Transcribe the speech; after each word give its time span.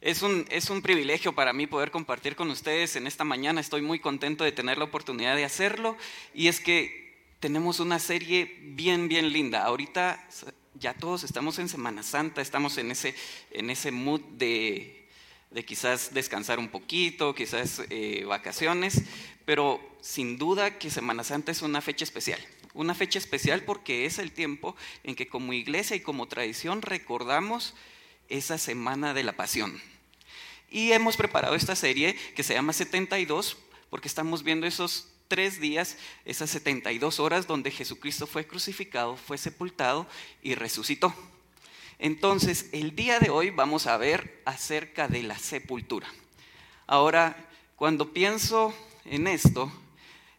Es 0.00 0.22
un, 0.22 0.46
es 0.48 0.70
un 0.70 0.80
privilegio 0.80 1.34
para 1.34 1.52
mí 1.52 1.66
poder 1.66 1.90
compartir 1.90 2.36
con 2.36 2.50
ustedes 2.50 2.94
en 2.94 3.08
esta 3.08 3.24
mañana. 3.24 3.60
Estoy 3.60 3.82
muy 3.82 3.98
contento 3.98 4.44
de 4.44 4.52
tener 4.52 4.78
la 4.78 4.84
oportunidad 4.84 5.34
de 5.34 5.44
hacerlo. 5.44 5.96
Y 6.32 6.46
es 6.46 6.60
que 6.60 7.18
tenemos 7.40 7.80
una 7.80 7.98
serie 7.98 8.58
bien, 8.62 9.08
bien 9.08 9.32
linda. 9.32 9.64
Ahorita 9.64 10.24
ya 10.74 10.94
todos 10.94 11.24
estamos 11.24 11.58
en 11.58 11.68
Semana 11.68 12.04
Santa, 12.04 12.40
estamos 12.40 12.78
en 12.78 12.92
ese, 12.92 13.12
en 13.50 13.70
ese 13.70 13.90
mood 13.90 14.20
de, 14.20 15.08
de 15.50 15.64
quizás 15.64 16.14
descansar 16.14 16.60
un 16.60 16.68
poquito, 16.68 17.34
quizás 17.34 17.82
eh, 17.90 18.24
vacaciones, 18.24 19.02
pero 19.44 19.80
sin 20.00 20.38
duda 20.38 20.78
que 20.78 20.90
Semana 20.90 21.24
Santa 21.24 21.50
es 21.50 21.60
una 21.62 21.80
fecha 21.80 22.04
especial. 22.04 22.40
Una 22.72 22.94
fecha 22.94 23.18
especial 23.18 23.64
porque 23.64 24.06
es 24.06 24.20
el 24.20 24.30
tiempo 24.30 24.76
en 25.02 25.16
que 25.16 25.26
como 25.26 25.52
iglesia 25.52 25.96
y 25.96 26.00
como 26.00 26.28
tradición 26.28 26.82
recordamos 26.82 27.74
esa 28.28 28.58
semana 28.58 29.14
de 29.14 29.22
la 29.22 29.32
pasión. 29.32 29.80
Y 30.70 30.92
hemos 30.92 31.16
preparado 31.16 31.54
esta 31.54 31.76
serie 31.76 32.14
que 32.34 32.42
se 32.42 32.54
llama 32.54 32.72
72 32.72 33.56
porque 33.90 34.08
estamos 34.08 34.42
viendo 34.42 34.66
esos 34.66 35.08
tres 35.28 35.60
días, 35.60 35.96
esas 36.24 36.50
72 36.50 37.20
horas 37.20 37.46
donde 37.46 37.70
Jesucristo 37.70 38.26
fue 38.26 38.46
crucificado, 38.46 39.16
fue 39.16 39.38
sepultado 39.38 40.06
y 40.42 40.54
resucitó. 40.54 41.14
Entonces, 41.98 42.70
el 42.72 42.94
día 42.94 43.18
de 43.18 43.30
hoy 43.30 43.50
vamos 43.50 43.86
a 43.86 43.96
ver 43.96 44.40
acerca 44.44 45.08
de 45.08 45.22
la 45.22 45.38
sepultura. 45.38 46.08
Ahora, 46.86 47.48
cuando 47.76 48.12
pienso 48.12 48.74
en 49.04 49.26
esto, 49.26 49.72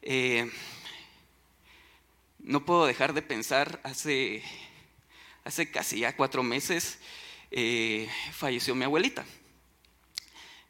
eh, 0.01 0.49
no 2.39 2.65
puedo 2.65 2.85
dejar 2.85 3.13
de 3.13 3.21
pensar, 3.21 3.81
hace, 3.83 4.41
hace 5.43 5.69
casi 5.69 5.99
ya 5.99 6.15
cuatro 6.15 6.43
meses, 6.43 6.99
eh, 7.51 8.09
falleció 8.31 8.75
mi 8.75 8.85
abuelita. 8.85 9.25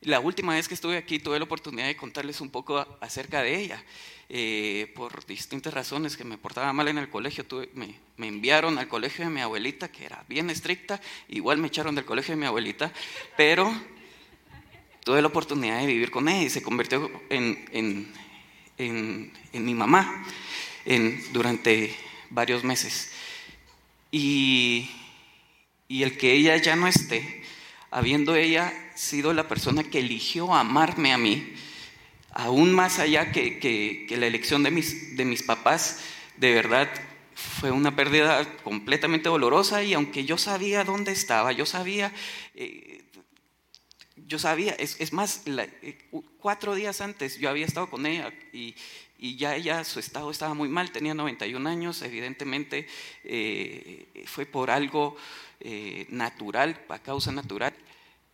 La 0.01 0.21
última 0.21 0.53
vez 0.53 0.67
que 0.67 0.75
estuve 0.75 0.95
aquí 0.97 1.19
tuve 1.19 1.39
la 1.39 1.45
oportunidad 1.45 1.87
de 1.87 1.97
contarles 1.97 2.39
un 2.39 2.49
poco 2.49 2.85
acerca 3.01 3.41
de 3.41 3.59
ella. 3.59 3.83
Eh, 4.31 4.91
por 4.95 5.25
distintas 5.25 5.73
razones 5.73 6.15
que 6.15 6.23
me 6.23 6.37
portaba 6.37 6.71
mal 6.71 6.87
en 6.87 6.99
el 6.99 7.09
colegio, 7.09 7.45
me, 7.73 7.95
enviaron 8.17 8.77
al 8.77 8.87
colegio 8.87 9.25
de 9.25 9.31
mi 9.31 9.41
abuelita, 9.41 9.91
que 9.91 10.05
era 10.05 10.23
bien 10.29 10.51
estricta, 10.51 11.01
igual 11.27 11.57
me 11.57 11.67
echaron 11.67 11.95
del 11.95 12.05
colegio 12.05 12.35
de 12.35 12.39
mi 12.39 12.45
abuelita, 12.45 12.93
pero 13.35 13.73
tuve 15.03 15.21
la 15.21 15.29
oportunidad 15.29 15.79
de 15.79 15.87
vivir 15.87 16.11
con 16.11 16.29
ella 16.29 16.43
y 16.43 16.49
se 16.51 16.61
convirtió 16.61 17.09
en, 17.29 18.13
en 18.77 19.65
mi 19.65 19.73
mamá 19.73 20.23
durante 21.33 21.95
varios 22.29 22.63
meses. 22.63 23.11
Y 24.11 24.89
y 25.89 26.03
el 26.03 26.17
que 26.17 26.31
ella 26.33 26.55
ya 26.55 26.77
no 26.77 26.87
esté, 26.87 27.41
habiendo 27.91 28.35
ella 28.35 28.71
sido 28.95 29.33
la 29.33 29.47
persona 29.47 29.83
que 29.83 29.99
eligió 29.99 30.53
amarme 30.53 31.11
a 31.11 31.17
mí, 31.17 31.53
aún 32.31 32.71
más 32.71 32.99
allá 32.99 33.31
que, 33.31 34.05
la 34.11 34.27
elección 34.27 34.61
de 34.63 34.71
mis, 34.71 35.17
de 35.17 35.25
mis 35.25 35.41
papás, 35.41 35.99
de 36.37 36.53
verdad 36.53 36.89
fue 37.33 37.71
una 37.71 37.95
pérdida 37.95 38.45
completamente 38.63 39.29
dolorosa 39.29 39.83
y 39.83 39.93
aunque 39.93 40.25
yo 40.25 40.37
sabía 40.37 40.83
dónde 40.83 41.11
estaba, 41.11 41.51
yo 41.53 41.65
sabía, 41.65 42.13
eh, 42.53 43.03
yo 44.15 44.37
sabía, 44.37 44.73
es, 44.73 45.11
más, 45.11 45.41
eh, 45.47 45.97
cuatro 46.37 46.75
días 46.75 47.01
antes 47.01 47.39
yo 47.39 47.49
había 47.49 47.65
estado 47.65 47.89
con 47.89 48.05
ella 48.05 48.31
y, 48.53 48.75
ya 49.21 49.55
ella, 49.55 49.83
su 49.83 49.99
estado 49.99 50.31
estaba 50.31 50.53
muy 50.53 50.69
mal, 50.69 50.91
tenía 50.91 51.13
91 51.13 51.67
años, 51.67 52.01
evidentemente 52.03 52.87
eh, 53.23 54.23
fue 54.27 54.45
por 54.45 54.71
algo 54.71 55.17
eh, 55.59 56.05
natural, 56.09 56.85
a 56.89 56.99
causa 56.99 57.31
natural, 57.31 57.73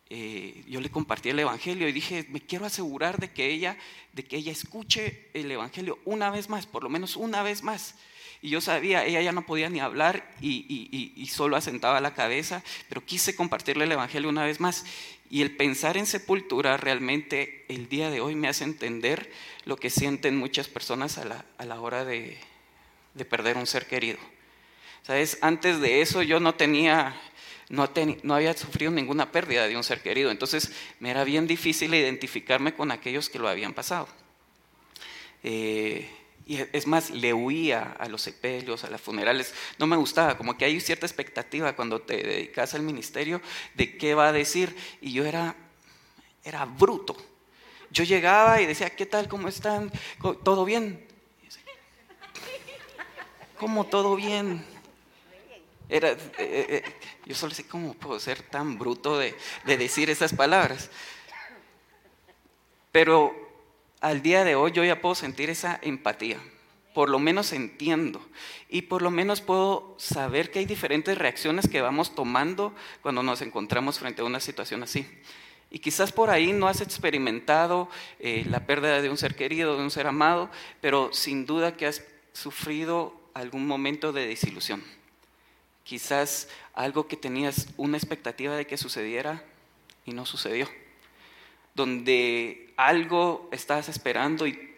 eh, 0.07 0.63
yo 0.67 0.81
le 0.81 0.91
compartí 0.91 1.29
el 1.29 1.39
Evangelio 1.39 1.87
y 1.87 1.91
dije, 1.91 2.27
me 2.29 2.39
quiero 2.39 2.65
asegurar 2.65 3.19
de 3.19 3.31
que, 3.31 3.47
ella, 3.51 3.77
de 4.13 4.23
que 4.23 4.37
ella 4.37 4.51
escuche 4.51 5.29
el 5.33 5.51
Evangelio 5.51 5.97
una 6.05 6.29
vez 6.29 6.49
más, 6.49 6.67
por 6.67 6.83
lo 6.83 6.89
menos 6.89 7.15
una 7.15 7.41
vez 7.41 7.63
más. 7.63 7.95
Y 8.41 8.49
yo 8.49 8.61
sabía, 8.61 9.05
ella 9.05 9.21
ya 9.21 9.31
no 9.31 9.47
podía 9.47 9.69
ni 9.69 9.79
hablar 9.79 10.31
y, 10.39 11.11
y, 11.15 11.25
solo 11.27 11.55
asentaba 11.55 11.99
la 12.01 12.13
cabeza, 12.13 12.63
pero 12.87 13.03
quise 13.03 13.35
compartirle 13.35 13.85
el 13.85 13.91
Evangelio 13.93 14.29
una 14.29 14.45
vez 14.45 14.59
más. 14.59 14.85
Y 15.31 15.41
el 15.41 15.55
pensar 15.55 15.97
en 15.97 16.05
sepultura 16.05 16.77
realmente 16.77 17.65
el 17.67 17.89
día 17.89 18.11
de 18.11 18.21
hoy 18.21 18.35
me 18.35 18.47
hace 18.47 18.63
entender 18.63 19.31
lo 19.63 19.77
que 19.77 19.89
sienten 19.89 20.37
muchas 20.37 20.67
personas 20.67 21.17
a 21.17 21.25
la, 21.25 21.45
a 21.57 21.65
la 21.65 21.81
hora 21.81 22.05
de, 22.05 22.37
de 23.15 23.25
perder 23.25 23.57
un 23.57 23.65
ser 23.65 23.87
querido. 23.87 24.19
¿Sabes? 25.05 25.37
Antes 25.41 25.79
de 25.81 26.01
eso 26.01 26.23
yo 26.23 26.39
no 26.39 26.55
tenía, 26.55 27.15
no, 27.69 27.87
no, 28.23 28.33
había 28.33 28.57
sufrido 28.57 28.91
ninguna 28.91 29.31
pérdida 29.31 29.67
de 29.67 29.77
un 29.77 29.83
ser 29.83 30.01
querido, 30.01 30.31
entonces 30.31 30.71
me 30.99 31.11
era 31.11 31.23
bien 31.23 31.45
difícil 31.45 31.93
identificarme 31.93 32.73
con 32.73 32.89
aquellos 32.89 33.29
que 33.29 33.37
lo 33.37 33.47
habían 33.47 33.75
pasado. 33.75 34.07
Eh, 35.43 36.09
y 36.47 36.57
es 36.73 36.87
más, 36.87 37.11
le 37.11 37.35
huía 37.35 37.95
a 37.99 38.09
los 38.09 38.23
sepelios, 38.23 38.83
a 38.83 38.89
las 38.89 38.99
funerales. 38.99 39.53
No 39.77 39.85
me 39.85 39.95
gustaba, 39.95 40.37
como 40.37 40.57
que 40.57 40.65
hay 40.65 40.79
cierta 40.79 41.05
expectativa 41.05 41.75
cuando 41.75 42.01
te 42.01 42.17
dedicas 42.23 42.73
al 42.73 42.81
ministerio 42.81 43.43
de 43.75 43.97
qué 43.97 44.15
va 44.15 44.29
a 44.29 44.31
decir. 44.31 44.75
Y 45.01 45.13
yo 45.13 45.25
era, 45.25 45.55
era 46.43 46.65
bruto. 46.65 47.15
Yo 47.91 48.03
llegaba 48.03 48.59
y 48.59 48.65
decía, 48.65 48.89
¿qué 48.89 49.05
tal? 49.05 49.27
¿Cómo 49.27 49.49
están? 49.49 49.91
¿Todo 50.43 50.65
bien? 50.65 51.05
¿Cómo 53.57 53.85
todo 53.85 54.15
bien? 54.15 54.74
Era, 55.87 56.11
eh, 56.11 56.17
eh, 56.39 56.65
eh, 56.69 56.83
yo 57.25 57.35
solo 57.35 57.53
sé 57.53 57.67
cómo 57.67 57.93
puedo 57.93 58.19
ser 58.19 58.41
tan 58.41 58.77
bruto 58.77 59.17
de, 59.17 59.35
de 59.65 59.77
decir 59.77 60.09
esas 60.09 60.33
palabras. 60.33 60.89
Pero 62.91 63.35
al 64.01 64.21
día 64.21 64.43
de 64.43 64.55
hoy 64.55 64.71
yo 64.71 64.83
ya 64.83 65.01
puedo 65.01 65.15
sentir 65.15 65.49
esa 65.49 65.79
empatía. 65.81 66.39
Por 66.93 67.09
lo 67.09 67.19
menos 67.19 67.51
entiendo. 67.51 68.25
Y 68.69 68.83
por 68.83 69.01
lo 69.01 69.11
menos 69.11 69.41
puedo 69.41 69.95
saber 69.99 70.49
que 70.49 70.59
hay 70.59 70.65
diferentes 70.65 71.17
reacciones 71.17 71.67
que 71.67 71.81
vamos 71.81 72.15
tomando 72.15 72.73
cuando 73.01 73.21
nos 73.21 73.41
encontramos 73.41 73.99
frente 73.99 74.21
a 74.21 74.25
una 74.25 74.39
situación 74.39 74.81
así. 74.81 75.05
Y 75.69 75.79
quizás 75.79 76.13
por 76.13 76.29
ahí 76.29 76.53
no 76.53 76.67
has 76.67 76.79
experimentado 76.79 77.89
la 78.19 78.65
pérdida 78.65 79.01
de 79.01 79.09
un 79.09 79.17
ser 79.17 79.35
querido, 79.35 79.75
de 79.75 79.83
un 79.83 79.91
ser 79.91 80.07
amado, 80.07 80.49
pero 80.79 81.11
sin 81.11 81.45
duda 81.45 81.75
que 81.75 81.85
has 81.85 82.01
sufrido 82.31 83.13
algún 83.33 83.67
momento 83.67 84.13
de 84.13 84.27
desilusión 84.27 84.81
quizás 85.85 86.49
algo 86.73 87.07
que 87.07 87.15
tenías 87.15 87.67
una 87.77 87.95
expectativa 87.95 88.57
de 88.57 88.67
que 88.67 88.75
sucediera 88.75 89.45
y 90.03 90.11
no 90.11 90.25
sucedió. 90.25 90.67
Donde 91.75 92.73
algo 92.75 93.47
estabas 93.53 93.87
esperando 93.87 94.47
y 94.47 94.73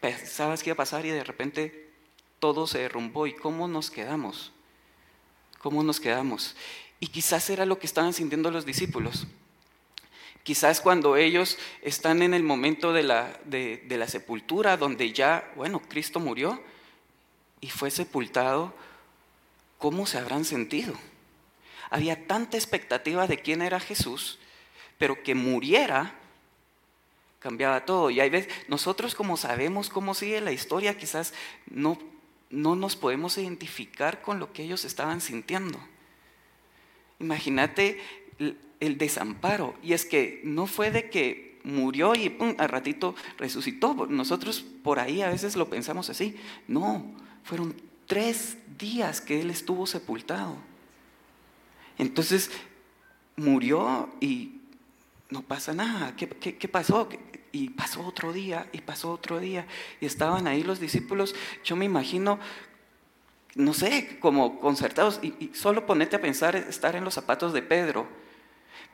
pensabas 0.00 0.62
que 0.62 0.70
iba 0.70 0.74
a 0.74 0.78
pasar 0.78 1.04
y 1.06 1.10
de 1.10 1.22
repente 1.22 1.90
todo 2.40 2.66
se 2.66 2.78
derrumbó. 2.78 3.26
¿Y 3.26 3.34
cómo 3.34 3.68
nos 3.68 3.90
quedamos? 3.90 4.52
¿Cómo 5.58 5.82
nos 5.82 6.00
quedamos? 6.00 6.56
Y 7.00 7.08
quizás 7.08 7.50
era 7.50 7.66
lo 7.66 7.78
que 7.78 7.86
estaban 7.86 8.14
sintiendo 8.14 8.50
los 8.50 8.64
discípulos. 8.64 9.26
Quizás 10.42 10.80
cuando 10.80 11.16
ellos 11.16 11.58
están 11.82 12.22
en 12.22 12.32
el 12.32 12.44
momento 12.44 12.92
de 12.92 13.02
la, 13.02 13.38
de 13.44 13.96
la 13.98 14.08
sepultura, 14.08 14.76
donde 14.76 15.12
ya, 15.12 15.52
bueno, 15.56 15.82
Cristo 15.88 16.20
murió 16.20 16.62
y 17.60 17.68
fue 17.68 17.90
sepultado, 17.90 18.72
¿cómo 19.86 20.04
se 20.04 20.18
habrán 20.18 20.44
sentido? 20.44 20.94
Había 21.90 22.26
tanta 22.26 22.56
expectativa 22.56 23.28
de 23.28 23.38
quién 23.38 23.62
era 23.62 23.78
Jesús, 23.78 24.40
pero 24.98 25.22
que 25.22 25.36
muriera 25.36 26.12
cambiaba 27.38 27.84
todo. 27.84 28.10
Y 28.10 28.18
hay 28.18 28.28
veces, 28.28 28.52
nosotros 28.66 29.14
como 29.14 29.36
sabemos 29.36 29.88
cómo 29.88 30.14
sigue 30.14 30.40
la 30.40 30.50
historia, 30.50 30.98
quizás 30.98 31.34
no, 31.70 31.98
no 32.50 32.74
nos 32.74 32.96
podemos 32.96 33.38
identificar 33.38 34.22
con 34.22 34.40
lo 34.40 34.52
que 34.52 34.64
ellos 34.64 34.84
estaban 34.84 35.20
sintiendo. 35.20 35.78
Imagínate 37.20 38.00
el, 38.80 38.98
desamparo. 38.98 39.76
Y 39.84 39.92
es 39.92 40.04
que 40.04 40.40
no 40.42 40.66
fue 40.66 40.90
de 40.90 41.10
que 41.10 41.60
murió 41.62 42.16
y 42.16 42.28
pum, 42.28 42.56
al 42.58 42.70
ratito 42.70 43.14
resucitó. 43.38 43.94
Nosotros 44.08 44.64
por 44.82 44.98
ahí 44.98 45.22
a 45.22 45.28
veces 45.28 45.54
lo 45.54 45.70
pensamos 45.70 46.10
así. 46.10 46.34
No, 46.66 47.14
fueron 47.44 47.85
tres 48.06 48.58
días 48.78 49.20
que 49.20 49.40
él 49.40 49.50
estuvo 49.50 49.86
sepultado. 49.86 50.56
Entonces 51.98 52.50
murió 53.36 54.10
y 54.20 54.60
no 55.30 55.42
pasa 55.42 55.74
nada. 55.74 56.14
¿Qué, 56.16 56.68
pasó? 56.68 57.08
Y 57.52 57.70
pasó 57.70 58.06
otro 58.06 58.32
día, 58.32 58.68
y 58.72 58.80
pasó 58.80 59.10
otro 59.10 59.40
día. 59.40 59.66
Y 60.00 60.06
estaban 60.06 60.46
ahí 60.46 60.62
los 60.62 60.80
discípulos, 60.80 61.34
yo 61.64 61.76
me 61.76 61.84
imagino, 61.84 62.38
no 63.54 63.74
sé, 63.74 64.18
como 64.20 64.58
concertados. 64.60 65.20
Y, 65.22 65.34
y 65.38 65.50
solo 65.54 65.86
ponete 65.86 66.16
a 66.16 66.20
pensar, 66.20 66.56
estar 66.56 66.96
en 66.96 67.04
los 67.04 67.14
zapatos 67.14 67.52
de 67.52 67.62
Pedro. 67.62 68.06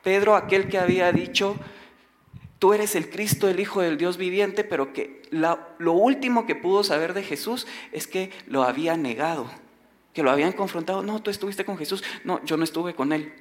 Pedro, 0.01 0.35
aquel 0.35 0.67
que 0.67 0.77
había 0.77 1.11
dicho, 1.11 1.57
tú 2.63 2.71
eres 2.71 2.95
el 2.95 3.09
Cristo, 3.09 3.49
el 3.49 3.59
Hijo 3.59 3.81
del 3.81 3.97
Dios 3.97 4.15
viviente, 4.15 4.63
pero 4.63 4.93
que 4.93 5.21
lo 5.31 5.91
último 5.91 6.45
que 6.45 6.55
pudo 6.55 6.85
saber 6.85 7.13
de 7.13 7.21
Jesús 7.21 7.67
es 7.91 8.07
que 8.07 8.31
lo 8.47 8.63
había 8.63 8.95
negado, 8.95 9.51
que 10.13 10.23
lo 10.23 10.31
habían 10.31 10.53
confrontado. 10.53 11.03
No, 11.03 11.21
tú 11.21 11.29
estuviste 11.29 11.65
con 11.65 11.77
Jesús. 11.77 12.05
No, 12.23 12.41
yo 12.45 12.55
no 12.55 12.63
estuve 12.63 12.95
con 12.95 13.11
él. 13.11 13.33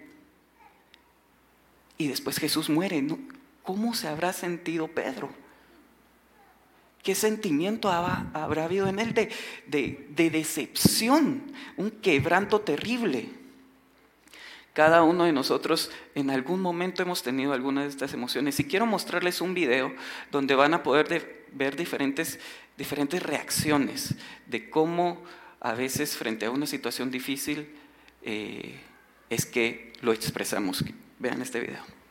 y 1.98 2.08
después 2.08 2.38
Jesús 2.38 2.69
muere. 2.69 3.06
¿Cómo 3.62 3.94
se 3.94 4.08
habrá 4.08 4.32
sentido 4.32 4.88
Pedro? 4.88 5.30
¿Qué 7.04 7.14
sentimiento 7.14 7.92
habrá 7.92 8.64
habido 8.64 8.88
en 8.88 8.98
él 8.98 9.14
de, 9.14 9.30
de 9.69 10.30
decepción? 10.30 11.44
Un 11.76 11.92
quebranto 11.92 12.60
terrible. 12.62 13.28
Cada 14.72 15.02
uno 15.02 15.24
de 15.24 15.32
nosotros 15.32 15.90
en 16.14 16.30
algún 16.30 16.60
momento 16.60 17.02
hemos 17.02 17.22
tenido 17.22 17.52
alguna 17.52 17.82
de 17.82 17.88
estas 17.88 18.14
emociones 18.14 18.58
y 18.58 18.64
quiero 18.64 18.86
mostrarles 18.86 19.40
un 19.40 19.52
video 19.52 19.94
donde 20.30 20.54
van 20.54 20.72
a 20.72 20.82
poder 20.82 21.46
ver 21.52 21.76
diferentes, 21.76 22.38
diferentes 22.78 23.22
reacciones 23.22 24.14
de 24.46 24.70
cómo 24.70 25.22
a 25.60 25.74
veces 25.74 26.16
frente 26.16 26.46
a 26.46 26.50
una 26.50 26.66
situación 26.66 27.10
difícil 27.10 27.69
eh, 28.22 28.80
es 29.28 29.44
que 29.44 29.92
lo 30.00 30.12
expresamos. 30.12 30.84
Vean 31.19 31.42
este 31.42 31.60
video. 31.60 32.01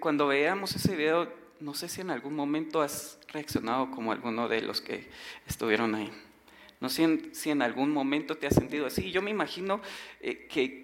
Cuando 0.00 0.26
veamos 0.26 0.74
ese 0.74 0.96
video, 0.96 1.32
no 1.60 1.74
sé 1.74 1.88
si 1.88 2.00
en 2.00 2.10
algún 2.10 2.34
momento 2.34 2.82
has 2.82 3.18
reaccionado 3.32 3.90
como 3.90 4.12
alguno 4.12 4.48
de 4.48 4.62
los 4.62 4.80
que 4.80 5.08
estuvieron 5.46 5.94
ahí. 5.94 6.10
No 6.80 6.88
sé 6.90 7.30
si 7.32 7.50
en, 7.50 7.62
algún 7.62 7.90
momento 7.90 8.36
te 8.36 8.46
has 8.46 8.54
sentido 8.54 8.86
así. 8.86 9.10
Yo 9.10 9.22
me 9.22 9.30
imagino 9.30 9.80
eh, 10.20 10.46
que, 10.48 10.82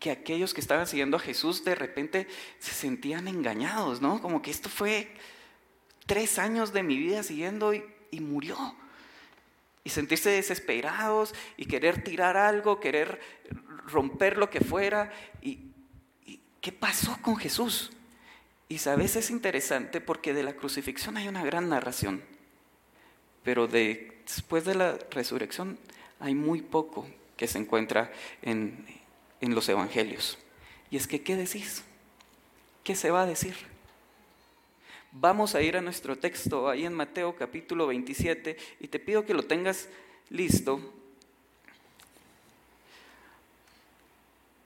que, 0.00 0.10
aquellos 0.10 0.54
que 0.54 0.60
estaban 0.60 0.86
siguiendo 0.86 1.18
a 1.18 1.20
Jesús 1.20 1.64
de 1.64 1.74
repente 1.74 2.26
se 2.58 2.72
sentían 2.72 3.28
engañados, 3.28 4.00
¿no? 4.00 4.22
Como 4.22 4.40
que 4.40 4.50
esto 4.50 4.70
fue 4.70 5.08
tres 6.06 6.38
años 6.38 6.72
de 6.72 6.82
mi 6.82 6.96
vida 6.96 7.22
siguiendo 7.22 7.74
y, 7.74 7.84
murió. 8.20 8.56
Y 9.84 9.90
sentirse 9.90 10.30
desesperados 10.30 11.34
y 11.56 11.66
querer 11.66 12.02
tirar 12.02 12.36
algo, 12.36 12.80
querer 12.80 13.20
romper 13.86 14.38
lo 14.38 14.48
que 14.48 14.60
fuera. 14.60 15.12
¿Y, 15.42 15.60
y 16.24 16.40
qué 16.62 16.72
pasó 16.72 17.18
con 17.20 17.36
Jesús? 17.36 17.90
Y 18.68 18.78
sabes, 18.78 19.16
es 19.16 19.30
interesante 19.30 20.00
porque 20.00 20.34
de 20.34 20.42
la 20.42 20.54
crucifixión 20.54 21.16
hay 21.16 21.28
una 21.28 21.44
gran 21.44 21.68
narración, 21.68 22.22
pero 23.42 23.66
de, 23.66 24.20
después 24.26 24.64
de 24.64 24.74
la 24.74 24.98
resurrección 25.10 25.78
hay 26.20 26.34
muy 26.34 26.60
poco 26.60 27.06
que 27.36 27.46
se 27.46 27.58
encuentra 27.58 28.12
en, 28.42 28.84
en 29.40 29.54
los 29.54 29.68
evangelios. 29.68 30.38
Y 30.90 30.96
es 30.96 31.06
que, 31.06 31.22
¿qué 31.22 31.36
decís? 31.36 31.82
¿Qué 32.84 32.94
se 32.94 33.10
va 33.10 33.22
a 33.22 33.26
decir? 33.26 33.56
Vamos 35.12 35.54
a 35.54 35.62
ir 35.62 35.76
a 35.76 35.80
nuestro 35.80 36.18
texto 36.18 36.68
ahí 36.68 36.84
en 36.84 36.92
Mateo 36.92 37.34
capítulo 37.36 37.86
27 37.86 38.56
y 38.80 38.88
te 38.88 38.98
pido 38.98 39.24
que 39.24 39.32
lo 39.32 39.44
tengas 39.44 39.88
listo 40.28 40.97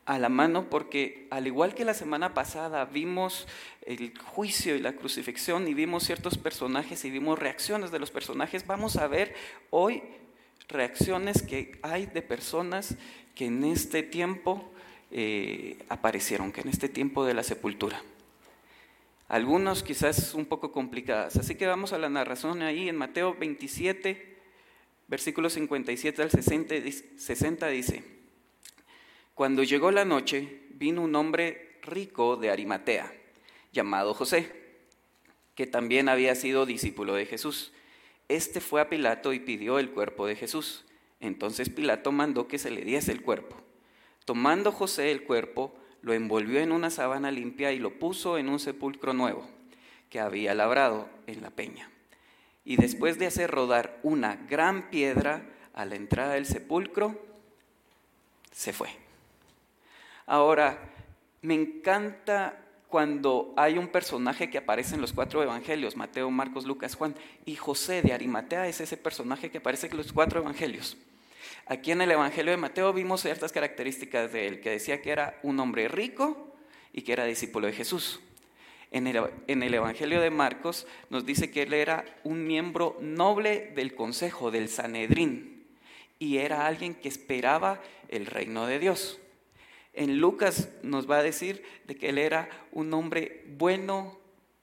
a 0.04 0.18
la 0.18 0.28
mano 0.28 0.68
porque 0.68 1.26
al 1.30 1.46
igual 1.46 1.74
que 1.74 1.84
la 1.84 1.94
semana 1.94 2.34
pasada 2.34 2.84
vimos 2.84 3.46
el 3.86 4.16
juicio 4.18 4.74
y 4.74 4.80
la 4.80 4.94
crucifixión 4.94 5.68
y 5.68 5.74
vimos 5.74 6.04
ciertos 6.04 6.38
personajes 6.38 7.04
y 7.04 7.10
vimos 7.10 7.38
reacciones 7.38 7.90
de 7.90 7.98
los 7.98 8.10
personajes, 8.10 8.66
vamos 8.66 8.96
a 8.96 9.06
ver 9.06 9.34
hoy 9.70 10.02
reacciones 10.68 11.42
que 11.42 11.78
hay 11.82 12.06
de 12.06 12.22
personas 12.22 12.96
que 13.34 13.46
en 13.46 13.64
este 13.64 14.02
tiempo 14.02 14.72
eh, 15.10 15.78
aparecieron, 15.88 16.52
que 16.52 16.62
en 16.62 16.68
este 16.68 16.88
tiempo 16.88 17.24
de 17.24 17.34
la 17.34 17.42
sepultura. 17.42 18.02
Algunos 19.28 19.82
quizás 19.82 20.34
un 20.34 20.44
poco 20.44 20.72
complicadas. 20.72 21.36
Así 21.36 21.54
que 21.54 21.66
vamos 21.66 21.92
a 21.92 21.98
la 21.98 22.10
narración 22.10 22.60
ahí 22.60 22.88
en 22.88 22.96
Mateo 22.96 23.34
27, 23.34 24.36
versículo 25.08 25.48
57 25.48 26.22
al 26.22 26.30
60 26.30 27.66
dice, 27.68 28.04
cuando 29.34 29.62
llegó 29.62 29.90
la 29.90 30.04
noche, 30.04 30.62
vino 30.70 31.02
un 31.02 31.14
hombre 31.14 31.78
rico 31.82 32.36
de 32.36 32.50
Arimatea, 32.50 33.12
llamado 33.72 34.14
José, 34.14 34.52
que 35.54 35.66
también 35.66 36.08
había 36.08 36.34
sido 36.34 36.66
discípulo 36.66 37.14
de 37.14 37.26
Jesús. 37.26 37.72
Este 38.28 38.60
fue 38.60 38.80
a 38.80 38.88
Pilato 38.88 39.32
y 39.32 39.40
pidió 39.40 39.78
el 39.78 39.90
cuerpo 39.90 40.26
de 40.26 40.36
Jesús. 40.36 40.84
Entonces 41.20 41.70
Pilato 41.70 42.12
mandó 42.12 42.48
que 42.48 42.58
se 42.58 42.70
le 42.70 42.82
diese 42.82 43.12
el 43.12 43.22
cuerpo. 43.22 43.56
Tomando 44.24 44.70
José 44.72 45.10
el 45.10 45.24
cuerpo, 45.24 45.74
lo 46.02 46.12
envolvió 46.12 46.60
en 46.60 46.72
una 46.72 46.90
sábana 46.90 47.30
limpia 47.30 47.72
y 47.72 47.78
lo 47.78 47.98
puso 47.98 48.38
en 48.38 48.48
un 48.48 48.58
sepulcro 48.58 49.12
nuevo 49.12 49.48
que 50.10 50.20
había 50.20 50.54
labrado 50.54 51.08
en 51.26 51.42
la 51.42 51.50
peña. 51.50 51.90
Y 52.64 52.76
después 52.76 53.18
de 53.18 53.26
hacer 53.26 53.50
rodar 53.50 53.98
una 54.02 54.36
gran 54.36 54.90
piedra 54.90 55.48
a 55.74 55.84
la 55.84 55.96
entrada 55.96 56.34
del 56.34 56.46
sepulcro, 56.46 57.18
se 58.52 58.72
fue. 58.72 59.01
Ahora, 60.26 60.78
me 61.42 61.54
encanta 61.54 62.58
cuando 62.88 63.54
hay 63.56 63.78
un 63.78 63.88
personaje 63.88 64.50
que 64.50 64.58
aparece 64.58 64.94
en 64.94 65.00
los 65.00 65.14
cuatro 65.14 65.42
evangelios, 65.42 65.96
Mateo, 65.96 66.30
Marcos, 66.30 66.66
Lucas, 66.66 66.94
Juan, 66.94 67.14
y 67.46 67.56
José 67.56 68.02
de 68.02 68.12
Arimatea 68.12 68.68
es 68.68 68.82
ese 68.82 68.98
personaje 68.98 69.50
que 69.50 69.58
aparece 69.58 69.86
en 69.86 69.96
los 69.96 70.12
cuatro 70.12 70.40
evangelios. 70.40 70.98
Aquí 71.66 71.90
en 71.92 72.02
el 72.02 72.10
Evangelio 72.10 72.50
de 72.50 72.58
Mateo 72.58 72.92
vimos 72.92 73.22
ciertas 73.22 73.50
características 73.50 74.30
de 74.32 74.46
él, 74.46 74.60
que 74.60 74.68
decía 74.68 75.00
que 75.00 75.10
era 75.10 75.38
un 75.42 75.58
hombre 75.58 75.88
rico 75.88 76.54
y 76.92 77.00
que 77.00 77.14
era 77.14 77.24
discípulo 77.24 77.66
de 77.66 77.72
Jesús. 77.72 78.20
En 78.90 79.06
el, 79.06 79.22
en 79.46 79.62
el, 79.62 79.72
Evangelio 79.72 80.20
de 80.20 80.28
Marcos 80.28 80.86
nos 81.08 81.24
dice 81.24 81.50
que 81.50 81.62
él 81.62 81.72
era 81.72 82.04
un 82.24 82.46
miembro 82.46 82.98
noble 83.00 83.72
del 83.74 83.94
Consejo, 83.94 84.50
del 84.50 84.68
Sanedrín, 84.68 85.64
y 86.18 86.36
era 86.36 86.66
alguien 86.66 86.94
que 86.94 87.08
esperaba 87.08 87.80
el 88.08 88.26
reino 88.26 88.66
de 88.66 88.78
Dios. 88.78 89.18
En 89.92 90.18
Lucas 90.18 90.70
nos 90.82 91.10
va 91.10 91.18
a 91.18 91.22
decir 91.22 91.62
de 91.86 91.96
que 91.96 92.08
él 92.08 92.18
era 92.18 92.48
un 92.72 92.92
hombre 92.94 93.44
bueno 93.58 94.18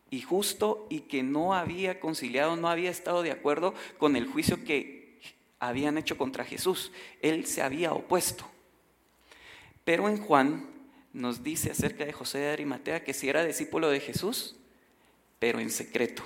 y 0.10 0.22
justo 0.22 0.88
y 0.90 1.02
que 1.02 1.22
no 1.22 1.54
había 1.54 2.00
conciliado, 2.00 2.56
no 2.56 2.68
había 2.68 2.90
estado 2.90 3.22
de 3.22 3.32
acuerdo 3.32 3.74
con 3.98 4.16
el 4.16 4.26
juicio 4.26 4.64
que 4.64 5.20
habían 5.60 5.98
hecho 5.98 6.18
contra 6.18 6.46
Jesús. 6.46 6.92
Él 7.22 7.46
se 7.46 7.62
había 7.62 7.94
opuesto. 7.94 8.46
Pero 9.84 10.10
en 10.10 10.18
Juan 10.18 10.68
nos 11.14 11.44
dice 11.44 11.72
acerca 11.72 12.06
de 12.06 12.14
José 12.14 12.40
de 12.40 12.50
Arimatea 12.50 13.04
que 13.04 13.14
si 13.14 13.30
era 13.30 13.44
discípulo 13.44 13.90
de 13.90 14.00
Jesús, 14.00 14.56
pero 15.38 15.60
en 15.60 15.70
secreto. 15.70 16.24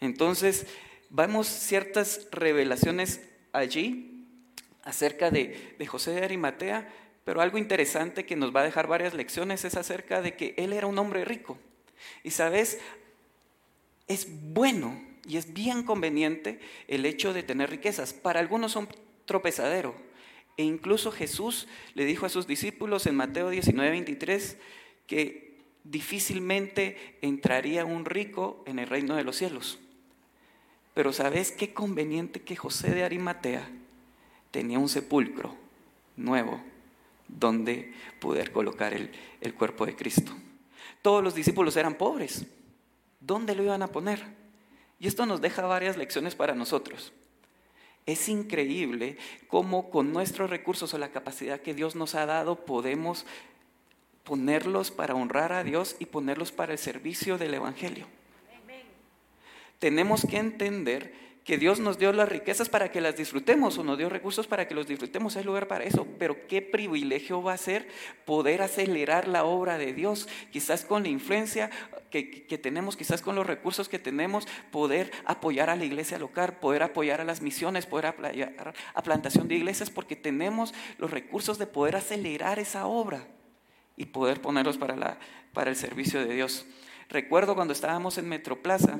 Entonces, 0.00 0.66
vemos 1.10 1.46
ciertas 1.46 2.28
revelaciones 2.30 3.20
allí 3.52 4.26
acerca 4.82 5.30
de, 5.30 5.74
de 5.78 5.86
José 5.86 6.12
de 6.12 6.24
Arimatea, 6.24 6.92
pero 7.24 7.40
algo 7.40 7.58
interesante 7.58 8.26
que 8.26 8.36
nos 8.36 8.54
va 8.54 8.60
a 8.60 8.64
dejar 8.64 8.86
varias 8.86 9.14
lecciones 9.14 9.64
es 9.64 9.76
acerca 9.76 10.20
de 10.20 10.36
que 10.36 10.54
él 10.58 10.72
era 10.72 10.86
un 10.86 10.98
hombre 10.98 11.24
rico. 11.24 11.58
Y 12.22 12.30
sabes, 12.30 12.78
es 14.06 14.28
bueno 14.52 15.02
y 15.26 15.38
es 15.38 15.54
bien 15.54 15.84
conveniente 15.84 16.60
el 16.86 17.06
hecho 17.06 17.32
de 17.32 17.42
tener 17.42 17.70
riquezas. 17.70 18.12
Para 18.12 18.40
algunos 18.40 18.72
son 18.72 18.88
tropezadero. 19.24 19.94
E 20.58 20.64
incluso 20.64 21.10
Jesús 21.10 21.66
le 21.94 22.04
dijo 22.04 22.26
a 22.26 22.28
sus 22.28 22.46
discípulos 22.46 23.06
en 23.06 23.16
Mateo 23.16 23.48
19, 23.48 23.90
23 23.90 24.58
que 25.06 25.62
difícilmente 25.82 27.16
entraría 27.22 27.86
un 27.86 28.04
rico 28.04 28.62
en 28.66 28.78
el 28.78 28.86
reino 28.86 29.16
de 29.16 29.24
los 29.24 29.36
cielos. 29.36 29.78
Pero 30.92 31.12
¿sabes 31.12 31.52
qué 31.52 31.72
conveniente 31.72 32.42
que 32.42 32.54
José 32.54 32.90
de 32.90 33.02
Arimatea 33.02 33.68
tenía 34.50 34.78
un 34.78 34.88
sepulcro 34.88 35.56
nuevo 36.16 36.62
donde 37.28 37.92
poder 38.20 38.52
colocar 38.52 38.94
el, 38.94 39.10
el 39.40 39.54
cuerpo 39.54 39.86
de 39.86 39.96
Cristo. 39.96 40.32
Todos 41.02 41.22
los 41.22 41.34
discípulos 41.34 41.76
eran 41.76 41.94
pobres. 41.94 42.46
¿Dónde 43.20 43.54
lo 43.54 43.62
iban 43.62 43.82
a 43.82 43.88
poner? 43.88 44.22
Y 44.98 45.06
esto 45.06 45.26
nos 45.26 45.40
deja 45.40 45.62
varias 45.62 45.96
lecciones 45.96 46.34
para 46.34 46.54
nosotros. 46.54 47.12
Es 48.06 48.28
increíble 48.28 49.16
cómo 49.48 49.90
con 49.90 50.12
nuestros 50.12 50.50
recursos 50.50 50.92
o 50.92 50.98
la 50.98 51.10
capacidad 51.10 51.60
que 51.60 51.74
Dios 51.74 51.96
nos 51.96 52.14
ha 52.14 52.26
dado 52.26 52.64
podemos 52.64 53.24
ponerlos 54.24 54.90
para 54.90 55.14
honrar 55.14 55.52
a 55.52 55.64
Dios 55.64 55.96
y 55.98 56.06
ponerlos 56.06 56.52
para 56.52 56.72
el 56.72 56.78
servicio 56.78 57.38
del 57.38 57.54
Evangelio. 57.54 58.06
Tenemos 59.78 60.26
que 60.28 60.38
entender 60.38 61.14
que 61.44 61.58
Dios 61.58 61.78
nos 61.78 61.98
dio 61.98 62.12
las 62.12 62.28
riquezas 62.28 62.70
para 62.70 62.90
que 62.90 63.02
las 63.02 63.16
disfrutemos 63.16 63.76
o 63.76 63.84
nos 63.84 63.98
dio 63.98 64.08
recursos 64.08 64.46
para 64.46 64.66
que 64.66 64.74
los 64.74 64.86
disfrutemos, 64.86 65.36
hay 65.36 65.44
lugar 65.44 65.68
para 65.68 65.84
eso, 65.84 66.06
pero 66.18 66.46
qué 66.48 66.62
privilegio 66.62 67.42
va 67.42 67.52
a 67.52 67.58
ser 67.58 67.86
poder 68.24 68.62
acelerar 68.62 69.28
la 69.28 69.44
obra 69.44 69.76
de 69.76 69.92
Dios, 69.92 70.26
quizás 70.50 70.86
con 70.86 71.02
la 71.02 71.10
influencia 71.10 71.70
que, 72.10 72.46
que, 72.46 72.56
tenemos, 72.56 72.96
quizás 72.96 73.20
con 73.20 73.34
los 73.34 73.46
recursos 73.46 73.90
que 73.90 73.98
tenemos, 73.98 74.48
poder 74.70 75.10
apoyar 75.26 75.68
a 75.68 75.76
la 75.76 75.84
iglesia 75.84 76.18
local, 76.18 76.56
poder 76.60 76.82
apoyar 76.82 77.20
a 77.20 77.24
las 77.24 77.42
misiones, 77.42 77.84
poder 77.84 78.06
apoyar 78.06 78.74
a 78.94 79.02
plantación 79.02 79.46
de 79.46 79.56
iglesias, 79.56 79.90
porque 79.90 80.16
tenemos 80.16 80.72
los 80.96 81.10
recursos 81.10 81.58
de 81.58 81.66
poder 81.66 81.96
acelerar 81.96 82.58
esa 82.58 82.86
obra 82.86 83.26
y 83.98 84.06
poder 84.06 84.40
ponerlos 84.40 84.78
para, 84.78 84.96
la, 84.96 85.18
para 85.52 85.68
el 85.68 85.76
servicio 85.76 86.24
de 86.24 86.34
Dios. 86.34 86.64
Recuerdo 87.10 87.54
cuando 87.54 87.74
estábamos 87.74 88.16
en 88.16 88.28
Metroplaza, 88.28 88.98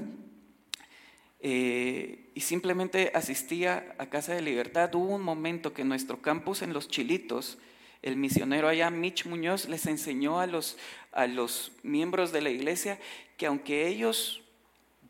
eh, 1.46 2.30
y 2.34 2.40
simplemente 2.40 3.12
asistía 3.14 3.94
a 3.98 4.06
Casa 4.06 4.32
de 4.32 4.40
Libertad. 4.40 4.94
Hubo 4.94 5.14
un 5.14 5.20
momento 5.20 5.74
que 5.74 5.82
en 5.82 5.88
nuestro 5.88 6.22
campus 6.22 6.62
en 6.62 6.72
Los 6.72 6.88
Chilitos, 6.88 7.58
el 8.00 8.16
misionero 8.16 8.66
allá, 8.66 8.88
Mitch 8.88 9.26
Muñoz, 9.26 9.68
les 9.68 9.84
enseñó 9.84 10.40
a 10.40 10.46
los, 10.46 10.78
a 11.12 11.26
los 11.26 11.72
miembros 11.82 12.32
de 12.32 12.40
la 12.40 12.48
iglesia 12.48 12.98
que 13.36 13.44
aunque 13.44 13.86
ellos 13.88 14.42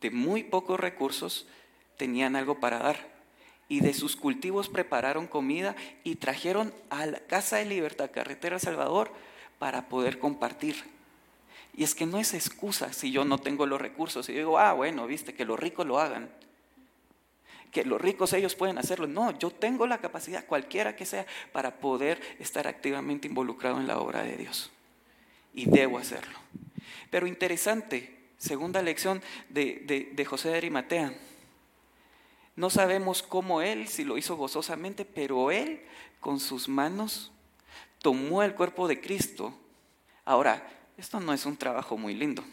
de 0.01 0.11
muy 0.11 0.43
pocos 0.43 0.77
recursos 0.77 1.47
tenían 1.95 2.35
algo 2.35 2.59
para 2.59 2.79
dar, 2.79 3.15
y 3.69 3.79
de 3.79 3.93
sus 3.93 4.17
cultivos 4.17 4.67
prepararon 4.67 5.27
comida 5.27 5.77
y 6.03 6.15
trajeron 6.15 6.73
a 6.89 7.05
la 7.05 7.19
Casa 7.19 7.55
de 7.55 7.65
Libertad, 7.65 8.11
Carretera 8.11 8.59
Salvador, 8.59 9.09
para 9.57 9.87
poder 9.87 10.19
compartir. 10.19 10.94
Y 11.77 11.83
es 11.83 11.93
que 11.93 12.05
no 12.05 12.19
es 12.19 12.33
excusa 12.33 12.93
si 12.93 13.11
yo 13.11 13.25
no 13.25 13.37
tengo 13.37 13.65
los 13.65 13.81
recursos 13.81 14.29
y 14.29 14.33
digo, 14.33 14.57
ah, 14.57 14.71
bueno, 14.71 15.05
viste, 15.07 15.33
que 15.33 15.43
los 15.43 15.59
ricos 15.59 15.85
lo 15.85 15.99
hagan. 15.99 16.29
Que 17.69 17.83
los 17.83 17.99
ricos 17.99 18.31
ellos 18.31 18.55
pueden 18.55 18.77
hacerlo. 18.77 19.07
No, 19.07 19.37
yo 19.37 19.51
tengo 19.51 19.85
la 19.85 19.97
capacidad, 19.97 20.45
cualquiera 20.45 20.95
que 20.95 21.05
sea, 21.05 21.25
para 21.51 21.75
poder 21.75 22.21
estar 22.39 22.65
activamente 22.67 23.27
involucrado 23.27 23.77
en 23.77 23.87
la 23.87 23.99
obra 23.99 24.23
de 24.23 24.37
Dios. 24.37 24.71
Y 25.53 25.69
debo 25.69 25.97
hacerlo. 25.97 26.39
Pero 27.09 27.27
interesante, 27.27 28.19
segunda 28.37 28.81
lección 28.81 29.21
de, 29.49 30.11
de 30.13 30.25
José 30.25 30.49
de 30.49 30.57
Arimatea. 30.57 31.13
No 32.55 32.69
sabemos 32.69 33.21
cómo 33.21 33.61
él, 33.61 33.89
si 33.89 34.05
lo 34.05 34.17
hizo 34.17 34.37
gozosamente, 34.37 35.03
pero 35.03 35.51
él 35.51 35.81
con 36.21 36.39
sus 36.39 36.69
manos 36.69 37.33
tomó 37.99 38.43
el 38.43 38.55
cuerpo 38.55 38.87
de 38.87 39.01
Cristo. 39.01 39.53
Ahora, 40.23 40.65
esto 40.97 41.19
no 41.19 41.33
es 41.33 41.45
un 41.45 41.57
trabajo 41.57 41.97
muy 41.97 42.13
lindo. 42.13 42.43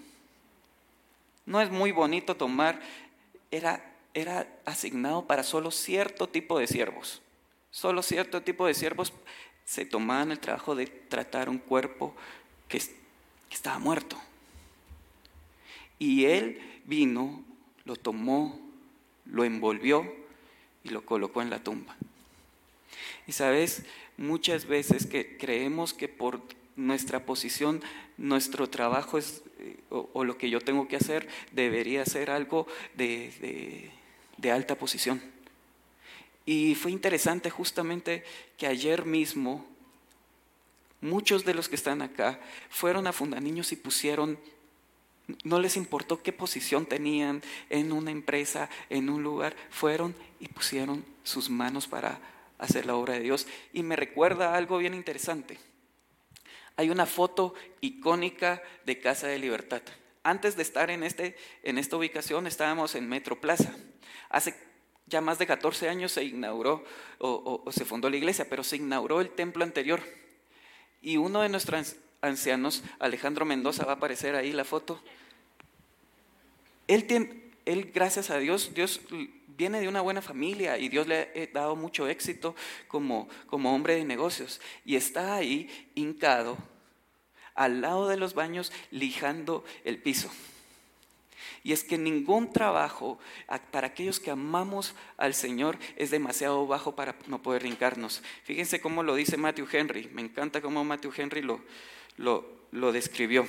No 1.46 1.60
es 1.60 1.70
muy 1.70 1.92
bonito 1.92 2.36
tomar, 2.36 2.80
era, 3.50 3.84
era 4.14 4.46
asignado 4.64 5.26
para 5.26 5.42
solo 5.42 5.70
cierto 5.70 6.28
tipo 6.28 6.58
de 6.58 6.66
siervos. 6.66 7.22
Solo 7.70 8.02
cierto 8.02 8.42
tipo 8.42 8.66
de 8.66 8.74
siervos 8.74 9.12
se 9.64 9.84
tomaban 9.84 10.30
el 10.32 10.38
trabajo 10.40 10.74
de 10.74 10.86
tratar 10.86 11.48
un 11.48 11.58
cuerpo 11.58 12.14
que, 12.68 12.78
que 12.78 13.54
estaba 13.54 13.78
muerto. 13.78 14.16
Y 15.98 16.24
él 16.26 16.60
vino, 16.84 17.44
lo 17.84 17.96
tomó, 17.96 18.60
lo 19.24 19.44
envolvió 19.44 20.12
y 20.84 20.90
lo 20.90 21.04
colocó 21.06 21.42
en 21.42 21.50
la 21.50 21.62
tumba. 21.62 21.96
Y 23.26 23.32
sabes, 23.32 23.84
muchas 24.16 24.66
veces 24.66 25.06
que 25.06 25.36
creemos 25.38 25.94
que 25.94 26.08
por 26.08 26.42
nuestra 26.76 27.24
posición, 27.24 27.82
nuestro 28.16 28.68
trabajo 28.68 29.18
es, 29.18 29.42
eh, 29.58 29.76
o, 29.90 30.24
lo 30.24 30.38
que 30.38 30.50
yo 30.50 30.60
tengo 30.60 30.88
que 30.88 30.96
hacer 30.96 31.28
debería 31.52 32.04
ser 32.04 32.30
algo 32.30 32.66
de, 32.94 33.90
alta 34.50 34.76
posición. 34.76 35.22
Y 36.44 36.74
fue 36.74 36.90
interesante 36.90 37.50
justamente 37.50 38.24
que 38.56 38.66
ayer 38.66 39.04
mismo 39.04 39.64
muchos 41.00 41.44
de 41.44 41.54
los 41.54 41.68
que 41.68 41.76
están 41.76 42.02
acá 42.02 42.40
fueron 42.68 43.06
a 43.06 43.12
Fundaniños 43.12 43.72
y 43.72 43.76
pusieron, 43.76 44.38
no 45.44 45.60
les 45.60 45.76
importó 45.76 46.22
qué 46.22 46.32
posición 46.32 46.86
tenían 46.86 47.42
en 47.70 47.92
una 47.92 48.10
empresa, 48.10 48.68
en 48.90 49.10
un 49.10 49.22
lugar, 49.22 49.54
fueron 49.70 50.14
y 50.40 50.48
pusieron 50.48 51.04
sus 51.22 51.48
manos 51.50 51.86
para 51.86 52.20
hacer 52.58 52.86
la 52.86 52.96
obra 52.96 53.14
de 53.14 53.20
Dios. 53.20 53.46
Y 53.72 53.82
me 53.82 53.94
recuerda 53.94 54.56
algo 54.56 54.78
bien 54.78 54.94
interesante. 54.94 55.58
Hay 56.76 56.90
una 56.90 57.06
foto 57.06 57.54
icónica 57.80 58.62
de 58.84 58.98
Casa 58.98 59.26
de 59.26 59.38
Libertad. 59.38 59.82
Antes 60.22 60.56
de 60.56 60.62
estar 60.62 60.90
en, 60.90 61.02
este, 61.02 61.36
en 61.62 61.78
esta 61.78 61.96
ubicación 61.96 62.46
estábamos 62.46 62.94
en 62.94 63.08
Metro 63.08 63.40
Plaza. 63.40 63.74
Hace 64.28 64.54
ya 65.06 65.20
más 65.20 65.38
de 65.38 65.46
14 65.46 65.88
años 65.88 66.12
se 66.12 66.24
inauguró 66.24 66.84
o, 67.18 67.64
se 67.70 67.84
fundó 67.84 68.08
la 68.08 68.16
iglesia, 68.16 68.46
pero 68.48 68.64
se 68.64 68.76
inauguró 68.76 69.20
el 69.20 69.30
templo 69.30 69.64
anterior. 69.64 70.02
Y 71.00 71.16
uno 71.16 71.42
de 71.42 71.48
nuestros 71.48 71.96
ancianos, 72.20 72.82
Alejandro 72.98 73.44
Mendoza, 73.44 73.84
va 73.84 73.92
a 73.92 73.96
aparecer 73.96 74.36
ahí 74.36 74.52
la 74.52 74.64
foto. 74.64 75.02
Él, 76.86 77.06
tiene, 77.06 77.50
él 77.64 77.90
gracias 77.92 78.30
a 78.30 78.38
Dios, 78.38 78.72
Dios 78.74 79.00
viene 79.56 79.80
de 79.80 79.88
una 79.88 80.00
buena 80.00 80.22
familia 80.22 80.78
y 80.78 80.88
Dios 80.88 81.06
le 81.06 81.50
ha 81.52 81.58
dado 81.58 81.76
mucho 81.76 82.08
éxito 82.08 82.54
como, 82.88 83.28
como 83.46 83.74
hombre 83.74 83.96
de 83.96 84.04
negocios. 84.04 84.60
Y 84.84 84.96
está 84.96 85.34
ahí 85.34 85.68
hincado 85.94 86.58
al 87.54 87.80
lado 87.80 88.08
de 88.08 88.16
los 88.16 88.34
baños 88.34 88.72
lijando 88.90 89.64
el 89.84 89.98
piso. 89.98 90.30
Y 91.64 91.72
es 91.72 91.84
que 91.84 91.96
ningún 91.96 92.52
trabajo 92.52 93.18
para 93.70 93.88
aquellos 93.88 94.18
que 94.18 94.30
amamos 94.30 94.94
al 95.16 95.34
Señor 95.34 95.78
es 95.96 96.10
demasiado 96.10 96.66
bajo 96.66 96.96
para 96.96 97.14
no 97.28 97.40
poder 97.40 97.64
hincarnos. 97.66 98.22
Fíjense 98.44 98.80
cómo 98.80 99.02
lo 99.02 99.14
dice 99.14 99.36
Matthew 99.36 99.68
Henry. 99.70 100.08
Me 100.12 100.22
encanta 100.22 100.60
cómo 100.60 100.84
Matthew 100.84 101.12
Henry 101.16 101.42
lo, 101.42 101.60
lo, 102.16 102.44
lo 102.72 102.90
describió. 102.90 103.46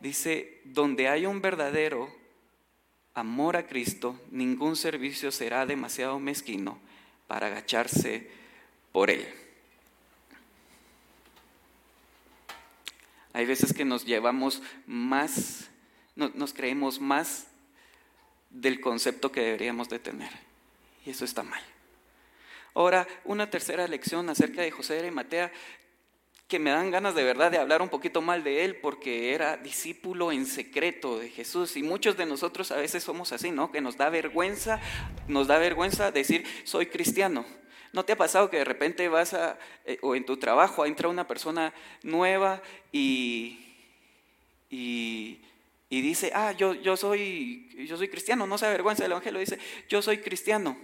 Dice, 0.00 0.60
donde 0.64 1.08
hay 1.08 1.24
un 1.24 1.40
verdadero 1.40 2.14
amor 3.16 3.56
a 3.56 3.66
Cristo, 3.66 4.20
ningún 4.30 4.76
servicio 4.76 5.32
será 5.32 5.64
demasiado 5.64 6.20
mezquino 6.20 6.78
para 7.26 7.46
agacharse 7.46 8.30
por 8.92 9.10
Él. 9.10 9.26
Hay 13.32 13.46
veces 13.46 13.72
que 13.72 13.86
nos 13.86 14.04
llevamos 14.04 14.62
más, 14.86 15.70
nos 16.14 16.52
creemos 16.52 17.00
más 17.00 17.46
del 18.50 18.80
concepto 18.80 19.32
que 19.32 19.40
deberíamos 19.40 19.88
de 19.88 19.98
tener. 19.98 20.30
Y 21.06 21.10
eso 21.10 21.24
está 21.24 21.42
mal. 21.42 21.62
Ahora, 22.74 23.08
una 23.24 23.48
tercera 23.48 23.88
lección 23.88 24.28
acerca 24.28 24.60
de 24.60 24.70
José 24.70 24.94
de 24.94 25.00
Arimatea 25.00 25.52
que 26.48 26.58
me 26.60 26.70
dan 26.70 26.92
ganas 26.92 27.14
de 27.14 27.24
verdad 27.24 27.50
de 27.50 27.58
hablar 27.58 27.82
un 27.82 27.88
poquito 27.88 28.22
mal 28.22 28.44
de 28.44 28.64
él 28.64 28.76
porque 28.76 29.34
era 29.34 29.56
discípulo 29.56 30.30
en 30.30 30.46
secreto 30.46 31.18
de 31.18 31.28
Jesús 31.28 31.76
y 31.76 31.82
muchos 31.82 32.16
de 32.16 32.24
nosotros 32.24 32.70
a 32.70 32.76
veces 32.76 33.02
somos 33.02 33.32
así, 33.32 33.50
¿no? 33.50 33.72
Que 33.72 33.80
nos 33.80 33.96
da 33.96 34.10
vergüenza, 34.10 34.80
nos 35.26 35.48
da 35.48 35.58
vergüenza 35.58 36.12
decir 36.12 36.44
soy 36.64 36.86
cristiano. 36.86 37.44
¿No 37.92 38.04
te 38.04 38.12
ha 38.12 38.16
pasado 38.16 38.48
que 38.48 38.58
de 38.58 38.64
repente 38.64 39.08
vas 39.08 39.34
a, 39.34 39.58
eh, 39.84 39.98
o 40.02 40.14
en 40.14 40.24
tu 40.24 40.36
trabajo 40.36 40.86
entra 40.86 41.08
una 41.08 41.26
persona 41.26 41.72
nueva 42.02 42.62
y, 42.92 43.58
y, 44.70 45.40
dice, 45.88 46.30
ah, 46.34 46.52
yo, 46.52 46.74
yo, 46.74 46.96
soy, 46.96 47.86
yo 47.88 47.96
soy 47.96 48.08
cristiano, 48.08 48.46
no 48.46 48.58
se 48.58 48.66
avergüenza 48.66 49.02
del 49.02 49.12
Evangelio, 49.12 49.40
dice, 49.40 49.58
yo 49.88 50.02
soy 50.02 50.18
cristiano. 50.18 50.76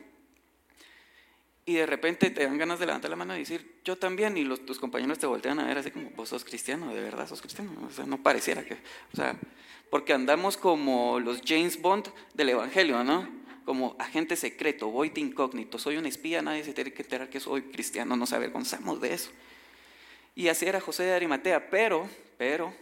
Y 1.64 1.74
de 1.74 1.86
repente 1.86 2.30
te 2.30 2.44
dan 2.44 2.58
ganas 2.58 2.80
de 2.80 2.86
levantar 2.86 3.10
la 3.10 3.16
mano 3.16 3.36
y 3.36 3.40
decir, 3.40 3.80
yo 3.84 3.96
también, 3.96 4.36
y 4.36 4.42
los, 4.42 4.66
tus 4.66 4.80
compañeros 4.80 5.18
te 5.18 5.26
voltean 5.26 5.60
a 5.60 5.64
ver 5.64 5.78
así 5.78 5.92
como, 5.92 6.10
vos 6.10 6.28
sos 6.28 6.44
cristiano, 6.44 6.92
de 6.92 7.00
verdad 7.00 7.28
sos 7.28 7.40
cristiano. 7.40 7.70
O 7.86 7.90
sea, 7.90 8.04
no 8.04 8.20
pareciera 8.20 8.64
que, 8.64 8.74
o 8.74 9.16
sea, 9.16 9.36
porque 9.88 10.12
andamos 10.12 10.56
como 10.56 11.20
los 11.20 11.40
James 11.46 11.80
Bond 11.80 12.08
del 12.34 12.48
Evangelio, 12.48 13.04
¿no? 13.04 13.28
Como 13.64 13.94
agente 14.00 14.34
secreto, 14.34 14.88
voy 14.88 15.10
de 15.10 15.20
incógnito, 15.20 15.78
soy 15.78 15.98
un 15.98 16.06
espía, 16.06 16.42
nadie 16.42 16.64
se 16.64 16.74
tiene 16.74 16.92
que 16.92 17.02
enterar 17.02 17.30
que 17.30 17.38
soy 17.38 17.62
cristiano, 17.62 18.16
nos 18.16 18.32
avergonzamos 18.32 19.00
de 19.00 19.14
eso. 19.14 19.30
Y 20.34 20.48
así 20.48 20.66
era 20.66 20.80
José 20.80 21.04
de 21.04 21.12
Arimatea, 21.12 21.70
pero, 21.70 22.08
pero, 22.38 22.74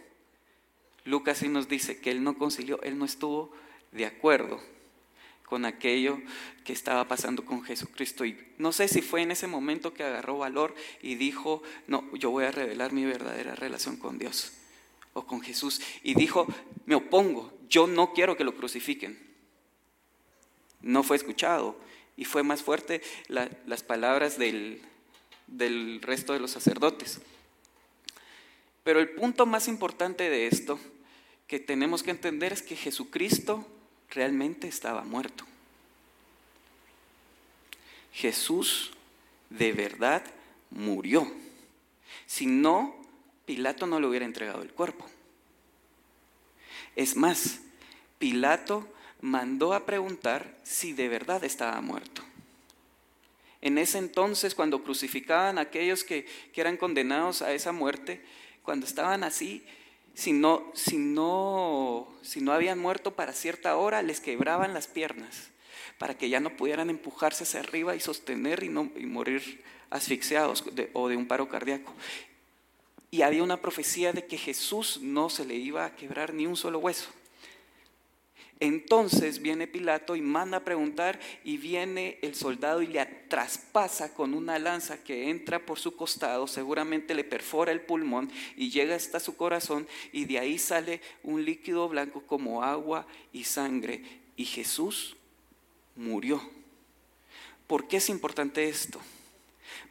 Lucas 1.03 1.37
sí 1.37 1.49
nos 1.49 1.67
dice 1.67 1.99
que 1.99 2.09
él 2.09 2.23
no 2.23 2.35
concilió, 2.37 2.81
él 2.81 2.97
no 2.97 3.05
estuvo 3.05 3.51
de 3.91 4.07
acuerdo 4.07 4.59
con 5.51 5.65
aquello 5.65 6.17
que 6.63 6.71
estaba 6.71 7.09
pasando 7.09 7.43
con 7.43 7.61
Jesucristo. 7.61 8.23
Y 8.23 8.37
no 8.57 8.71
sé 8.71 8.87
si 8.87 9.01
fue 9.01 9.21
en 9.21 9.31
ese 9.31 9.47
momento 9.47 9.93
que 9.93 10.01
agarró 10.01 10.37
valor 10.37 10.73
y 11.01 11.15
dijo, 11.15 11.61
no, 11.87 12.09
yo 12.15 12.29
voy 12.29 12.45
a 12.45 12.51
revelar 12.51 12.93
mi 12.93 13.03
verdadera 13.03 13.53
relación 13.53 13.97
con 13.97 14.17
Dios 14.17 14.53
o 15.11 15.27
con 15.27 15.41
Jesús. 15.41 15.81
Y 16.03 16.13
dijo, 16.13 16.47
me 16.85 16.95
opongo, 16.95 17.51
yo 17.67 17.85
no 17.85 18.13
quiero 18.13 18.37
que 18.37 18.45
lo 18.45 18.55
crucifiquen. 18.55 19.19
No 20.79 21.03
fue 21.03 21.17
escuchado 21.17 21.77
y 22.15 22.23
fue 22.23 22.43
más 22.43 22.63
fuerte 22.63 23.01
las 23.27 23.83
palabras 23.83 24.37
del, 24.37 24.81
del 25.47 26.01
resto 26.01 26.31
de 26.31 26.39
los 26.39 26.51
sacerdotes. 26.51 27.19
Pero 28.85 29.01
el 29.01 29.09
punto 29.09 29.45
más 29.45 29.67
importante 29.67 30.29
de 30.29 30.47
esto 30.47 30.79
que 31.45 31.59
tenemos 31.59 32.03
que 32.03 32.11
entender 32.11 32.53
es 32.53 32.61
que 32.61 32.77
Jesucristo 32.77 33.67
realmente 34.11 34.67
estaba 34.67 35.03
muerto. 35.03 35.45
Jesús 38.13 38.91
de 39.49 39.73
verdad 39.73 40.23
murió. 40.69 41.31
Si 42.25 42.45
no, 42.45 42.95
Pilato 43.45 43.87
no 43.87 43.99
le 43.99 44.07
hubiera 44.07 44.25
entregado 44.25 44.61
el 44.61 44.71
cuerpo. 44.71 45.05
Es 46.95 47.15
más, 47.15 47.61
Pilato 48.19 48.87
mandó 49.21 49.73
a 49.73 49.85
preguntar 49.85 50.57
si 50.63 50.93
de 50.93 51.07
verdad 51.07 51.43
estaba 51.43 51.79
muerto. 51.81 52.23
En 53.61 53.77
ese 53.77 53.99
entonces, 53.99 54.55
cuando 54.55 54.83
crucificaban 54.83 55.57
a 55.57 55.61
aquellos 55.61 56.03
que, 56.03 56.25
eran 56.55 56.77
condenados 56.77 57.41
a 57.41 57.53
esa 57.53 57.71
muerte, 57.71 58.21
cuando 58.63 58.85
estaban 58.85 59.23
así, 59.23 59.63
si 60.13 60.33
no, 60.33 60.71
si 60.73 60.97
no, 60.97 62.07
si 62.21 62.41
no 62.41 62.51
habían 62.51 62.79
muerto 62.79 63.15
para 63.15 63.33
cierta 63.33 63.75
hora, 63.75 64.01
les 64.01 64.19
quebraban 64.19 64.73
las 64.73 64.87
piernas 64.87 65.49
para 65.97 66.17
que 66.17 66.29
ya 66.29 66.39
no 66.39 66.57
pudieran 66.57 66.89
empujarse 66.89 67.43
hacia 67.43 67.59
arriba 67.59 67.95
y 67.95 67.99
sostener 67.99 68.63
y, 68.63 68.69
no, 68.69 68.89
y 68.95 69.05
morir 69.05 69.63
asfixiados 69.91 70.63
o 70.93 71.07
de 71.09 71.15
un 71.15 71.27
paro 71.27 71.47
cardíaco. 71.47 71.93
Y 73.11 73.21
había 73.21 73.43
una 73.43 73.61
profecía 73.61 74.13
de 74.13 74.25
que 74.25 74.37
Jesús 74.37 74.99
no 75.01 75.29
se 75.29 75.45
le 75.45 75.55
iba 75.55 75.85
a 75.85 75.95
quebrar 75.95 76.33
ni 76.33 76.47
un 76.47 76.55
solo 76.55 76.79
hueso. 76.79 77.09
Entonces 78.61 79.41
viene 79.41 79.65
Pilato 79.65 80.15
y 80.15 80.21
manda 80.21 80.57
a 80.57 80.63
preguntar 80.63 81.19
y 81.43 81.57
viene 81.57 82.19
el 82.21 82.35
soldado 82.35 82.83
y 82.83 82.87
le 82.87 83.03
traspasa 83.27 84.13
con 84.13 84.35
una 84.35 84.59
lanza 84.59 85.03
que 85.03 85.31
entra 85.31 85.65
por 85.65 85.79
su 85.79 85.95
costado, 85.95 86.45
seguramente 86.45 87.15
le 87.15 87.23
perfora 87.23 87.71
el 87.71 87.81
pulmón 87.81 88.31
y 88.55 88.69
llega 88.69 88.95
hasta 88.95 89.19
su 89.19 89.35
corazón 89.35 89.87
y 90.11 90.25
de 90.25 90.37
ahí 90.37 90.59
sale 90.59 91.01
un 91.23 91.43
líquido 91.43 91.89
blanco 91.89 92.21
como 92.27 92.63
agua 92.63 93.07
y 93.33 93.45
sangre. 93.45 94.03
Y 94.37 94.45
Jesús 94.45 95.17
murió. 95.95 96.39
¿Por 97.65 97.87
qué 97.87 97.97
es 97.97 98.09
importante 98.09 98.69
esto? 98.69 99.01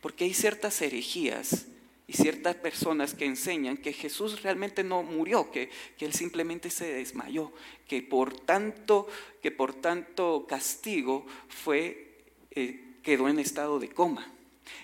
Porque 0.01 0.23
hay 0.23 0.33
ciertas 0.33 0.81
herejías 0.81 1.67
y 2.11 2.13
ciertas 2.15 2.57
personas 2.57 3.15
que 3.15 3.25
enseñan 3.25 3.77
que 3.77 3.93
Jesús 3.93 4.43
realmente 4.43 4.83
no 4.83 5.05
murió, 5.05 5.53
que, 5.53 5.71
que 5.97 6.05
él 6.05 6.13
simplemente 6.13 6.69
se 6.69 6.93
desmayó, 6.93 7.53
que 7.87 8.03
por 8.03 8.35
tanto, 8.35 9.07
que 9.41 9.53
por 9.53 9.75
tanto 9.75 10.45
castigo 10.49 11.25
fue, 11.49 12.25
eh, 12.51 12.97
quedó 13.05 13.29
en 13.29 13.39
estado 13.39 13.79
de 13.79 13.91
coma. 13.91 14.29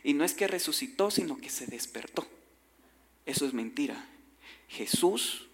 Y 0.04 0.14
no 0.14 0.22
es 0.22 0.34
que 0.34 0.46
resucitó, 0.46 1.10
sino 1.10 1.36
que 1.38 1.50
se 1.50 1.66
despertó. 1.66 2.24
Eso 3.24 3.44
es 3.44 3.52
mentira. 3.52 4.08
Jesús 4.68 5.48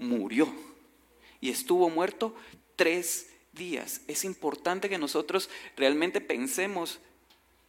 murió 0.00 0.50
y 1.38 1.50
estuvo 1.50 1.90
muerto 1.90 2.34
tres 2.76 3.26
días. 3.52 4.00
Es 4.08 4.24
importante 4.24 4.88
que 4.88 4.96
nosotros 4.96 5.50
realmente 5.76 6.22
pensemos, 6.22 6.98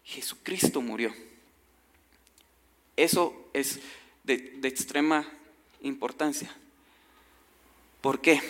Jesucristo 0.05 0.81
murió. 0.81 1.13
Eso 2.97 3.49
es 3.53 3.79
de, 4.23 4.59
extrema 4.63 5.27
importancia. 5.81 6.55
¿Por 8.01 8.21
qué? 8.21 8.41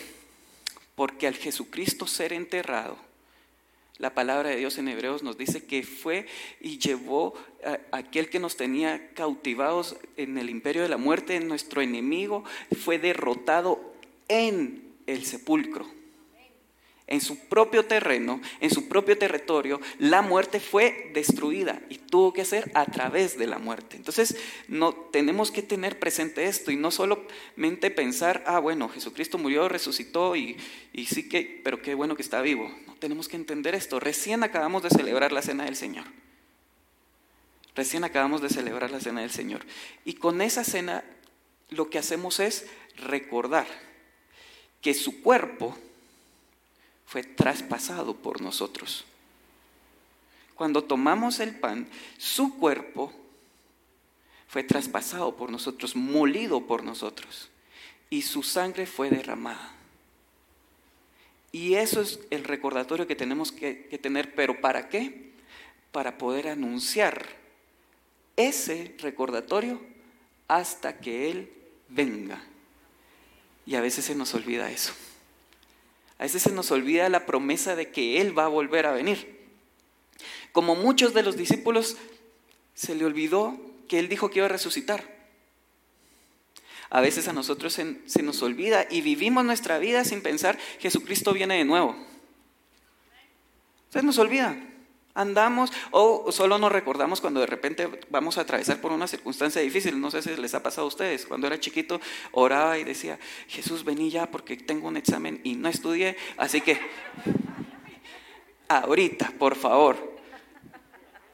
Porque 0.96 1.28
al 1.28 1.36
Jesucristo 1.36 2.08
ser 2.08 2.34
enterrado, 2.34 2.98
la 3.98 4.14
palabra 4.14 4.50
de 4.50 4.58
Dios 4.58 4.78
en 4.78 4.90
Hebreos 4.90 5.24
nos 5.24 5.38
dice 5.38 5.66
que 5.66 5.84
fue 5.84 6.28
y 6.60 6.78
llevó 6.80 7.34
a 7.64 7.98
aquel 7.98 8.30
que 8.30 8.40
nos 8.40 8.58
tenía 8.58 9.14
cautivados 9.14 9.96
en 10.18 10.38
el 10.38 10.50
imperio 10.50 10.82
de 10.82 10.90
la 10.90 10.98
muerte, 10.98 11.40
nuestro 11.40 11.82
enemigo, 11.82 12.44
fue 12.84 13.00
derrotado 13.00 13.94
en 14.28 14.84
el 15.08 15.26
sepulcro 15.26 15.88
en 17.08 17.22
su 17.22 17.38
propio 17.48 17.86
terreno, 17.86 18.42
en 18.60 18.72
su 18.72 18.88
propio 18.88 19.18
territorio, 19.18 19.80
la 20.00 20.24
muerte 20.24 20.60
fue 20.60 21.12
destruida 21.14 21.82
y 21.88 22.00
tuvo 22.00 22.34
que 22.34 22.46
ser 22.46 22.72
a 22.74 22.86
través 22.86 23.38
de 23.38 23.46
la 23.46 23.60
muerte. 23.60 23.96
Entonces, 23.96 24.36
no 24.68 24.94
tenemos 24.94 25.52
que 25.52 25.62
tener 25.62 26.00
presente 26.00 26.46
esto 26.46 26.72
y 26.72 26.78
no 26.78 26.90
solamente 26.90 27.92
pensar, 27.92 28.44
ah, 28.48 28.60
bueno, 28.60 28.90
Jesucristo 28.90 29.38
murió, 29.38 29.70
resucitó 29.70 30.36
y, 30.36 30.58
sí 31.08 31.30
que, 31.30 31.62
pero 31.64 31.82
qué 31.82 31.94
bueno 31.94 32.16
que 32.16 32.24
está 32.24 32.42
vivo. 32.42 32.72
Tenemos 33.00 33.28
que 33.28 33.36
entender 33.36 33.76
esto. 33.76 34.00
Recién 34.00 34.44
acabamos 34.44 34.82
de 34.82 34.90
celebrar 34.90 35.32
la 35.32 35.44
cena 35.44 35.66
del 35.66 35.76
Señor. 35.76 36.06
Recién 37.76 38.04
acabamos 38.04 38.42
de 38.42 38.50
celebrar 38.50 38.90
la 38.90 39.00
cena 39.00 39.22
del 39.22 39.32
Señor. 39.32 39.62
Y 40.06 40.14
con 40.14 40.42
esa 40.42 40.64
cena 40.64 41.04
lo 41.70 41.90
que 41.90 42.00
hacemos 42.00 42.40
es 42.40 42.66
recordar 42.96 43.68
que 44.82 44.94
su 44.94 45.22
cuerpo 45.22 45.78
fue 47.06 47.24
traspasado 47.24 48.16
por 48.16 48.42
nosotros. 48.42 49.06
Cuando 50.56 50.84
tomamos 50.84 51.40
el 51.40 51.56
pan, 51.56 51.88
su 52.18 52.58
cuerpo 52.58 53.14
fue 54.48 54.64
traspasado 54.64 55.36
por 55.36 55.52
nosotros, 55.52 55.96
molido 55.96 56.66
por 56.66 56.84
nosotros, 56.84 57.50
y 58.10 58.22
su 58.22 58.42
sangre 58.42 58.86
fue 58.86 59.10
derramada. 59.10 59.74
Y 61.52 61.76
eso 61.76 62.02
es 62.02 62.20
el 62.32 62.44
recordatorio 62.44 63.08
que 63.08 63.16
tenemos 63.16 63.52
que, 63.52 63.76
tener, 64.02 64.36
pero 64.36 64.60
¿para 64.60 64.90
qué? 64.90 65.32
Para 65.92 66.18
poder 66.18 66.50
anunciar 66.50 67.26
ese 68.36 68.96
recordatorio 69.00 69.82
hasta 70.48 71.00
que 71.00 71.32
Él 71.32 71.54
venga. 71.88 72.42
Y 73.66 73.76
a 73.76 73.82
veces 73.82 74.06
se 74.06 74.16
nos 74.16 74.34
olvida 74.34 74.70
eso. 74.70 74.94
A 76.18 76.24
veces 76.24 76.44
se 76.44 76.52
nos 76.52 76.72
olvida 76.72 77.10
la 77.10 77.26
promesa 77.26 77.76
de 77.76 77.92
que 77.92 78.22
Él 78.22 78.38
va 78.38 78.46
a 78.46 78.50
volver 78.50 78.86
a 78.86 78.92
venir. 78.92 79.36
Como 80.52 80.76
muchos 80.76 81.14
de 81.14 81.24
los 81.24 81.36
discípulos, 81.36 81.98
se 82.74 82.96
le 82.96 83.06
olvidó 83.06 83.60
que 83.88 84.00
Él 84.00 84.08
dijo 84.08 84.30
que 84.30 84.40
iba 84.40 84.46
a 84.46 84.50
resucitar. 84.50 85.16
A 86.90 87.02
veces 87.02 87.28
a 87.28 87.34
nosotros 87.34 87.74
se, 87.74 88.24
nos 88.24 88.42
olvida 88.42 88.88
y 88.90 89.02
vivimos 89.02 89.44
nuestra 89.44 89.80
vida 89.80 90.06
sin 90.06 90.22
pensar 90.22 90.58
Jesucristo 90.80 91.34
viene 91.34 91.58
de 91.58 91.66
nuevo. 91.66 91.96
Se 93.90 94.02
nos 94.02 94.18
olvida 94.18 94.58
andamos 95.16 95.72
o 95.92 96.32
solo 96.32 96.58
nos 96.60 96.72
recordamos 96.72 97.22
cuando 97.22 97.40
de 97.40 97.48
repente 97.48 97.90
vamos 98.10 98.38
a 98.38 98.42
atravesar 98.42 98.80
por 98.80 98.92
una 98.92 99.08
circunstancia 99.08 99.62
difícil. 99.62 100.00
No 100.00 100.12
sé 100.12 100.22
si 100.22 100.36
les 100.36 100.54
ha 100.54 100.62
pasado 100.62 100.86
a 100.86 100.90
ustedes. 100.90 101.26
Cuando 101.26 101.48
era 101.48 101.60
chiquito 101.60 102.00
oraba 102.32 102.78
y 102.78 102.84
decía, 102.84 103.18
Jesús, 103.48 103.84
vení 103.84 104.12
ya 104.12 104.30
porque 104.30 104.58
tengo 104.58 104.88
un 104.88 104.98
examen 104.98 105.42
y 105.44 105.56
no 105.56 105.70
estudié. 105.70 106.18
Así 106.38 106.62
que, 106.62 106.80
ahorita, 108.68 109.34
por 109.40 109.56
favor. 109.56 110.16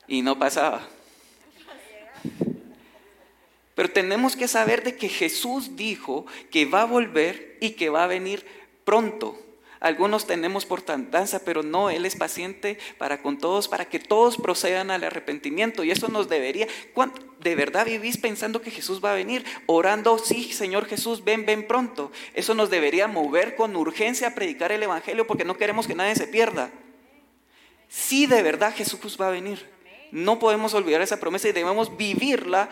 Y 0.08 0.22
no 0.22 0.38
pasaba. 0.38 0.88
Pero 3.74 3.90
tenemos 3.90 4.36
que 4.36 4.48
saber 4.48 4.84
de 4.84 4.96
que 4.96 5.10
Jesús 5.10 5.76
dijo 5.76 6.26
que 6.52 6.66
va 6.66 6.84
a 6.84 6.86
volver 6.86 7.58
y 7.62 7.72
que 7.72 7.90
va 7.90 8.04
a 8.04 8.08
venir 8.08 8.46
pronto. 8.84 9.40
Algunos 9.82 10.28
tenemos 10.28 10.68
por 10.68 10.84
tandanza, 10.84 11.40
pero 11.44 11.64
no, 11.64 11.90
Él 11.90 12.06
es 12.06 12.16
paciente 12.16 12.78
para 13.00 13.24
con 13.24 13.40
todos, 13.40 13.68
para 13.68 13.86
que 13.86 13.98
todos 13.98 14.38
procedan 14.38 14.92
al 14.92 15.04
arrepentimiento. 15.04 15.84
Y 15.84 15.90
eso 15.90 16.08
nos 16.08 16.30
debería, 16.30 16.68
¿de 17.40 17.56
verdad 17.56 17.88
vivís 17.88 18.18
pensando 18.18 18.62
que 18.62 18.70
Jesús 18.70 19.04
va 19.04 19.12
a 19.12 19.16
venir? 19.16 19.44
Orando, 19.66 20.20
sí, 20.20 20.54
Señor 20.54 20.86
Jesús, 20.86 21.24
ven, 21.24 21.48
ven 21.48 21.66
pronto. 21.68 22.12
Eso 22.36 22.54
nos 22.54 22.70
debería 22.70 23.08
mover 23.08 23.56
con 23.56 23.76
urgencia 23.76 24.28
a 24.28 24.36
predicar 24.36 24.72
el 24.72 24.84
Evangelio 24.84 25.26
porque 25.26 25.46
no 25.46 25.58
queremos 25.58 25.88
que 25.88 25.96
nadie 25.96 26.16
se 26.16 26.28
pierda. 26.28 26.70
Sí, 27.90 28.28
de 28.28 28.44
verdad 28.44 28.76
Jesús 28.76 29.18
va 29.20 29.30
a 29.30 29.32
venir. 29.32 29.68
No 30.12 30.38
podemos 30.38 30.76
olvidar 30.76 31.02
esa 31.02 31.20
promesa 31.20 31.50
y 31.50 31.54
debemos 31.54 31.98
vivirla 31.98 32.70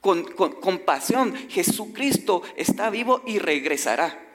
con, 0.00 0.24
con 0.24 0.78
pasión. 0.78 1.36
Jesucristo 1.50 2.42
está 2.56 2.88
vivo 2.88 3.22
y 3.26 3.38
regresará. 3.40 4.29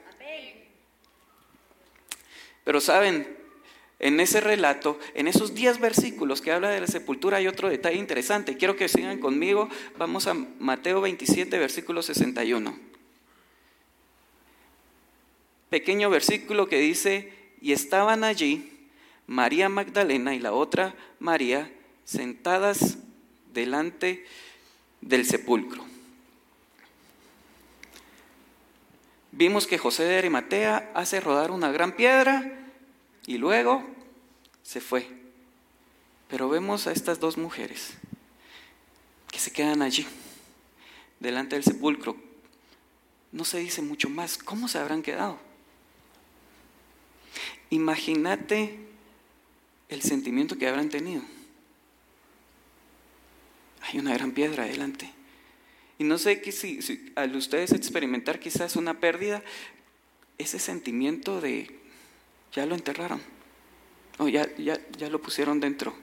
Pero 2.66 2.80
saben, 2.80 3.28
en 4.00 4.18
ese 4.18 4.40
relato, 4.40 4.98
en 5.14 5.28
esos 5.28 5.54
10 5.54 5.78
versículos 5.78 6.42
que 6.42 6.50
habla 6.50 6.68
de 6.68 6.80
la 6.80 6.88
sepultura, 6.88 7.36
hay 7.36 7.46
otro 7.46 7.68
detalle 7.68 7.96
interesante. 7.96 8.56
Quiero 8.56 8.74
que 8.74 8.88
sigan 8.88 9.20
conmigo. 9.20 9.68
Vamos 9.96 10.26
a 10.26 10.34
Mateo 10.34 11.00
27, 11.00 11.60
versículo 11.60 12.02
61. 12.02 12.76
Pequeño 15.70 16.10
versículo 16.10 16.68
que 16.68 16.80
dice, 16.80 17.32
y 17.60 17.70
estaban 17.70 18.24
allí 18.24 18.88
María 19.28 19.68
Magdalena 19.68 20.34
y 20.34 20.40
la 20.40 20.52
otra 20.52 20.96
María 21.20 21.70
sentadas 22.04 22.98
delante 23.54 24.26
del 25.02 25.24
sepulcro. 25.24 25.84
Vimos 29.36 29.66
que 29.66 29.76
José 29.76 30.04
de 30.04 30.16
Arimatea 30.16 30.90
hace 30.94 31.20
rodar 31.20 31.50
una 31.50 31.70
gran 31.70 31.92
piedra 31.92 32.55
y 33.26 33.38
luego 33.38 33.84
se 34.62 34.80
fue. 34.80 35.08
Pero 36.28 36.48
vemos 36.48 36.86
a 36.86 36.92
estas 36.92 37.20
dos 37.20 37.36
mujeres 37.36 37.94
que 39.30 39.38
se 39.38 39.52
quedan 39.52 39.82
allí, 39.82 40.06
delante 41.20 41.56
del 41.56 41.64
sepulcro. 41.64 42.16
No 43.32 43.44
se 43.44 43.58
dice 43.58 43.82
mucho 43.82 44.08
más. 44.08 44.38
¿Cómo 44.38 44.68
se 44.68 44.78
habrán 44.78 45.02
quedado? 45.02 45.38
Imagínate 47.70 48.78
el 49.88 50.02
sentimiento 50.02 50.56
que 50.56 50.68
habrán 50.68 50.88
tenido. 50.88 51.22
Hay 53.82 53.98
una 53.98 54.14
gran 54.14 54.32
piedra 54.32 54.64
adelante. 54.64 55.12
Y 55.98 56.04
no 56.04 56.18
sé 56.18 56.42
si, 56.52 56.82
si, 56.82 57.12
al 57.14 57.34
ustedes 57.36 57.72
experimentar 57.72 58.38
quizás 58.40 58.76
una 58.76 59.00
pérdida, 59.00 59.42
ese 60.38 60.58
sentimiento 60.58 61.40
de 61.40 61.85
ya 62.52 62.66
lo 62.66 62.74
enterraron, 62.74 63.20
o 64.18 64.28
ya, 64.28 64.54
ya, 64.56 64.80
ya 64.96 65.08
lo 65.10 65.20
pusieron 65.20 65.60
dentro, 65.60 65.94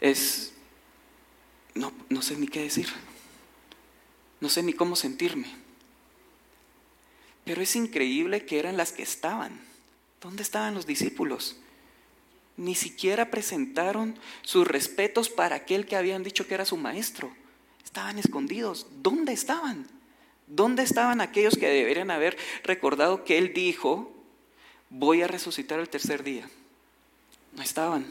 es, 0.00 0.52
no, 1.74 1.92
no 2.08 2.22
sé 2.22 2.36
ni 2.36 2.48
qué 2.48 2.62
decir, 2.62 2.88
no 4.40 4.48
sé 4.48 4.62
ni 4.62 4.72
cómo 4.72 4.96
sentirme. 4.96 5.66
Pero 7.44 7.62
es 7.62 7.76
increíble 7.76 8.44
que 8.44 8.58
eran 8.58 8.76
las 8.76 8.92
que 8.92 9.04
estaban. 9.04 9.60
¿Dónde 10.20 10.42
estaban 10.42 10.74
los 10.74 10.84
discípulos? 10.84 11.56
Ni 12.56 12.74
siquiera 12.74 13.30
presentaron 13.30 14.18
sus 14.42 14.66
respetos 14.66 15.28
para 15.28 15.56
aquel 15.56 15.86
que 15.86 15.94
habían 15.94 16.24
dicho 16.24 16.48
que 16.48 16.54
era 16.54 16.64
su 16.64 16.76
maestro. 16.76 17.32
Estaban 17.84 18.18
escondidos. 18.18 18.88
¿Dónde 19.00 19.32
estaban? 19.32 19.86
¿Dónde 20.48 20.82
estaban 20.82 21.20
aquellos 21.20 21.56
que 21.56 21.68
deberían 21.68 22.10
haber 22.10 22.36
recordado 22.64 23.24
que 23.24 23.38
Él 23.38 23.52
dijo, 23.54 24.12
voy 24.90 25.22
a 25.22 25.28
resucitar 25.28 25.80
el 25.80 25.88
tercer 25.88 26.22
día? 26.22 26.48
No 27.54 27.62
estaban. 27.62 28.06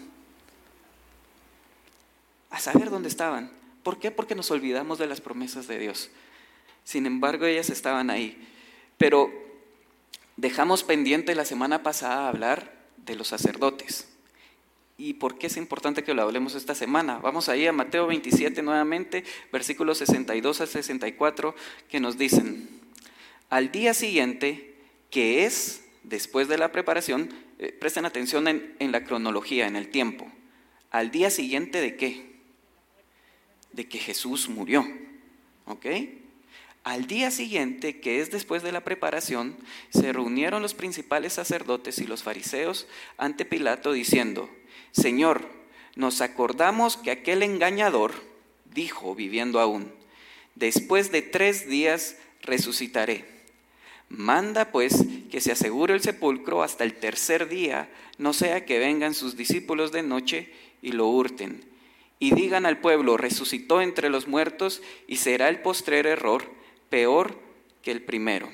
A 2.50 2.60
saber 2.60 2.90
dónde 2.90 3.10
estaban. 3.10 3.52
¿Por 3.84 4.00
qué? 4.00 4.12
Porque 4.12 4.36
nos 4.36 4.50
olvidamos 4.52 4.98
de 4.98 5.08
las 5.08 5.22
promesas 5.22 5.68
de 5.68 5.78
Dios. 5.78 6.10
Sin 6.84 7.06
embargo, 7.06 7.46
ellas 7.46 7.70
estaban 7.70 8.10
ahí. 8.10 8.48
Pero 8.98 9.32
dejamos 10.38 10.84
pendiente 10.84 11.36
la 11.36 11.46
semana 11.46 11.84
pasada 11.84 12.28
hablar 12.28 12.74
de 12.98 13.16
los 13.16 13.28
sacerdotes. 13.28 14.10
¿Y 14.98 15.16
por 15.16 15.38
qué 15.38 15.48
es 15.48 15.58
importante 15.58 16.04
que 16.04 16.14
lo 16.14 16.22
hablemos 16.22 16.56
esta 16.56 16.74
semana? 16.74 17.18
Vamos 17.20 17.50
ahí 17.50 17.68
a 17.68 17.74
Mateo 17.74 18.08
27 18.08 18.62
nuevamente, 18.62 19.26
versículos 19.52 19.98
62 19.98 20.62
a 20.62 20.68
64, 20.68 21.54
que 21.90 22.00
nos 22.00 22.18
dicen, 22.18 22.70
al 23.50 23.72
día 23.72 23.94
siguiente, 23.94 24.76
que 25.12 25.46
es 25.46 25.85
después 26.08 26.48
de 26.48 26.58
la 26.58 26.72
preparación, 26.72 27.30
eh, 27.60 27.72
presten 27.72 28.06
atención 28.06 28.48
en, 28.48 28.76
en 28.80 28.91
la 28.91 29.04
cronología, 29.04 29.68
en 29.68 29.76
el 29.76 29.89
tiempo, 29.89 30.32
al 30.91 31.12
día 31.12 31.30
siguiente 31.30 31.82
de 31.82 31.96
qué? 31.96 32.36
De 33.74 33.88
que 33.88 34.00
Jesús 34.00 34.48
murió, 34.50 34.88
¿ok? 35.65 35.86
Al 36.84 37.08
día 37.08 37.32
siguiente, 37.32 38.00
que 38.00 38.22
es 38.22 38.30
después 38.30 38.62
de 38.62 38.72
la 38.72 38.84
preparación, 38.84 39.58
se 39.89 40.13
reunieron 40.13 40.62
los 40.62 40.76
principales 40.76 41.34
sacerdotes 41.34 41.98
y 41.98 42.06
los 42.06 42.22
fariseos 42.22 42.88
ante 43.18 43.44
Pilato 43.44 43.91
diciendo, 43.91 44.50
Señor, 44.91 45.50
nos 45.96 46.22
acordamos 46.22 46.98
que 46.98 47.10
aquel 47.10 47.41
engañador 47.41 48.13
dijo, 48.74 49.15
viviendo 49.15 49.60
aún, 49.60 49.91
después 50.54 51.12
de 51.12 51.24
tres 51.24 51.68
días 51.68 52.18
resucitaré. 52.41 53.35
Manda 54.10 54.72
pues 54.72 55.04
que 55.32 55.41
se 55.41 55.52
asegure 55.52 55.94
el 55.94 56.02
sepulcro 56.02 56.63
hasta 56.63 56.84
el 56.84 56.94
tercer 56.96 57.50
día, 57.50 57.89
no 58.18 58.34
sea 58.34 58.65
que 58.65 58.80
vengan 58.80 59.13
sus 59.13 59.36
discípulos 59.36 59.91
de 59.91 60.04
noche 60.04 60.54
y 60.82 60.91
lo 60.91 61.08
hurten. 61.08 61.65
Y 62.20 62.34
digan 62.34 62.65
al 62.65 62.80
pueblo, 62.80 63.18
resucitó 63.18 63.82
entre 63.82 64.10
los 64.10 64.28
muertos 64.28 64.82
y 65.08 65.18
será 65.18 65.50
el 65.50 65.62
postrer 65.62 66.08
error 66.08 66.50
peor 66.89 67.39
que 67.82 67.91
el 67.91 68.02
primero. 68.02 68.50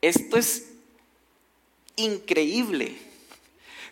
Esto 0.00 0.36
es 0.38 0.72
increíble. 1.96 2.96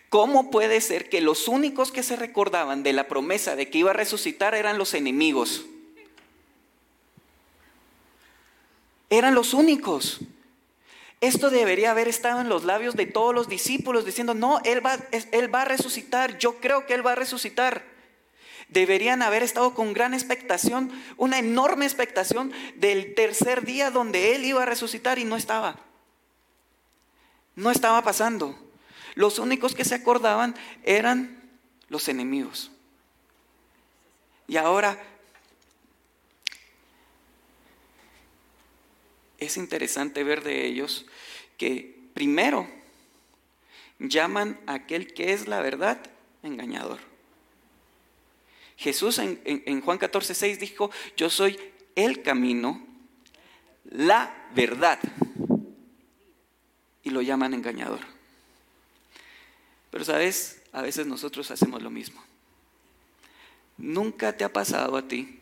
¿Cómo 0.09 0.49
puede 0.49 0.79
ser 0.79 1.09
que 1.09 1.19
los 1.19 1.47
únicos 1.47 1.91
que 1.91 2.03
se 2.03 2.15
recordaban 2.15 2.83
de 2.83 2.93
la 2.93 3.07
promesa 3.07 3.55
de 3.55 3.69
que 3.69 3.79
iba 3.79 3.91
a 3.91 3.95
resucitar 3.95 4.55
eran 4.55 4.77
los 4.77 4.93
enemigos? 4.93 5.65
Eran 9.09 9.35
los 9.35 9.53
únicos. 9.53 10.19
Esto 11.21 11.49
debería 11.49 11.91
haber 11.91 12.07
estado 12.07 12.41
en 12.41 12.49
los 12.49 12.65
labios 12.65 12.95
de 12.95 13.05
todos 13.05 13.33
los 13.33 13.47
discípulos 13.47 14.05
diciendo, 14.05 14.33
no, 14.33 14.59
él 14.63 14.85
va, 14.85 14.97
él 15.31 15.53
va 15.53 15.61
a 15.63 15.65
resucitar, 15.65 16.37
yo 16.37 16.59
creo 16.59 16.85
que 16.85 16.93
Él 16.93 17.05
va 17.05 17.13
a 17.13 17.15
resucitar. 17.15 17.83
Deberían 18.67 19.21
haber 19.21 19.43
estado 19.43 19.73
con 19.73 19.93
gran 19.93 20.13
expectación, 20.13 20.91
una 21.17 21.39
enorme 21.39 21.85
expectación 21.85 22.51
del 22.75 23.13
tercer 23.13 23.63
día 23.63 23.91
donde 23.91 24.35
Él 24.35 24.43
iba 24.43 24.63
a 24.63 24.65
resucitar 24.65 25.19
y 25.19 25.23
no 25.23 25.35
estaba. 25.35 25.77
No 27.55 27.71
estaba 27.71 28.03
pasando. 28.03 28.57
Los 29.13 29.39
únicos 29.39 29.75
que 29.75 29.85
se 29.85 29.95
acordaban 29.95 30.55
eran 30.83 31.41
los 31.89 32.09
enemigos. 32.09 32.71
Y 34.47 34.57
ahora 34.57 35.01
es 39.39 39.57
interesante 39.57 40.23
ver 40.23 40.43
de 40.43 40.65
ellos 40.65 41.05
que 41.57 41.95
primero 42.13 42.67
llaman 43.99 44.59
a 44.65 44.75
aquel 44.75 45.13
que 45.13 45.33
es 45.33 45.47
la 45.47 45.61
verdad 45.61 45.99
engañador. 46.43 46.99
Jesús 48.77 49.19
en, 49.19 49.81
Juan 49.81 49.97
14, 49.97 50.33
6 50.33 50.59
dijo, 50.59 50.91
yo 51.15 51.29
soy 51.29 51.57
el 51.95 52.21
camino, 52.21 52.85
la 53.85 54.49
verdad. 54.53 54.99
Y 57.03 57.09
lo 57.09 57.21
llaman 57.21 57.53
engañador. 57.53 58.01
Pero 59.91 60.03
sabes, 60.03 60.61
a 60.73 60.81
veces 60.81 61.07
nosotros 61.07 61.51
hacemos 61.51 61.81
lo 61.81 61.89
mismo. 61.89 62.21
Nunca 63.77 64.35
te 64.35 64.43
ha 64.43 64.51
pasado 64.51 64.97
a 64.97 65.07
ti 65.07 65.39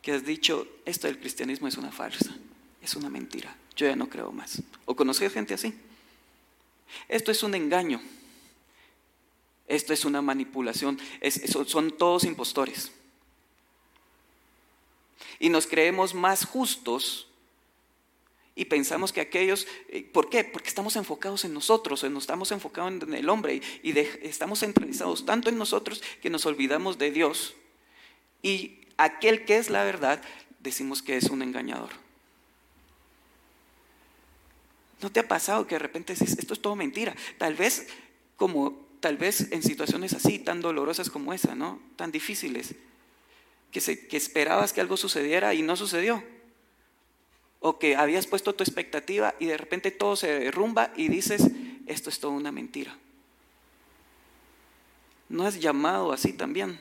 que 0.00 0.12
has 0.12 0.24
dicho, 0.24 0.66
esto 0.84 1.06
del 1.06 1.18
cristianismo 1.18 1.68
es 1.68 1.76
una 1.76 1.92
farsa, 1.92 2.34
es 2.82 2.94
una 2.96 3.08
mentira, 3.08 3.56
yo 3.76 3.86
ya 3.86 3.96
no 3.96 4.08
creo 4.08 4.32
más. 4.32 4.62
¿O 4.84 4.96
conoces 4.96 5.32
gente 5.32 5.54
así? 5.54 5.74
Esto 7.08 7.30
es 7.30 7.42
un 7.42 7.54
engaño, 7.54 8.00
esto 9.66 9.92
es 9.92 10.04
una 10.04 10.20
manipulación, 10.20 10.98
son 11.66 11.96
todos 11.96 12.24
impostores. 12.24 12.92
Y 15.38 15.48
nos 15.48 15.66
creemos 15.66 16.14
más 16.14 16.44
justos 16.44 17.26
y 18.54 18.66
pensamos 18.66 19.12
que 19.12 19.20
aquellos, 19.20 19.66
eh, 19.88 20.02
¿por 20.02 20.28
qué? 20.28 20.44
Porque 20.44 20.68
estamos 20.68 20.96
enfocados 20.96 21.44
en 21.44 21.54
nosotros, 21.54 22.04
nos 22.04 22.24
estamos 22.24 22.52
enfocados 22.52 22.92
en 23.02 23.14
el 23.14 23.28
hombre 23.30 23.62
y, 23.82 23.98
estamos 23.98 24.60
centralizados 24.60 25.24
tanto 25.24 25.48
en 25.48 25.56
nosotros 25.56 26.02
que 26.20 26.28
nos 26.28 26.44
olvidamos 26.44 26.98
de 26.98 27.10
Dios. 27.10 27.54
Y 28.42 28.80
aquel 28.98 29.44
que 29.46 29.56
es 29.56 29.70
la 29.70 29.84
verdad, 29.84 30.22
decimos 30.60 31.02
que 31.02 31.16
es 31.16 31.30
un 31.30 31.42
engañador. 31.42 31.90
¿No 35.02 35.10
te 35.10 35.20
ha 35.20 35.28
pasado 35.28 35.66
que 35.66 35.74
de 35.74 35.80
repente 35.80 36.14
dices, 36.14 36.38
esto 36.38 36.54
es 36.54 36.62
todo 36.62 36.76
mentira? 36.76 37.14
Tal 37.36 37.54
vez 37.54 37.88
como, 38.36 38.86
tal 39.00 39.16
vez 39.16 39.50
en 39.50 39.62
situaciones 39.62 40.12
así, 40.14 40.38
tan 40.38 40.60
dolorosas 40.60 41.10
como 41.10 41.32
esa, 41.32 41.56
¿no? 41.56 41.80
Tan 41.96 42.12
difíciles, 42.12 42.76
que, 43.72 43.80
que 44.08 44.16
esperabas 44.16 44.72
que 44.72 44.80
algo 44.80 44.96
sucediera 44.96 45.54
y 45.54 45.62
no 45.62 45.76
sucedió 45.76 46.22
o 47.58 47.78
que 47.78 47.96
habías 47.96 48.26
puesto 48.26 48.54
tu 48.54 48.64
expectativa 48.64 49.34
y 49.38 49.46
de 49.46 49.56
repente 49.56 49.90
todo 49.90 50.16
se 50.16 50.26
derrumba 50.40 50.92
y 50.96 51.08
dices, 51.08 51.48
esto 51.86 52.10
es 52.10 52.18
toda 52.18 52.34
una 52.34 52.52
mentira. 52.52 52.96
¿No 55.28 55.44
has 55.44 55.58
llamado 55.58 56.12
así 56.12 56.32
también? 56.32 56.78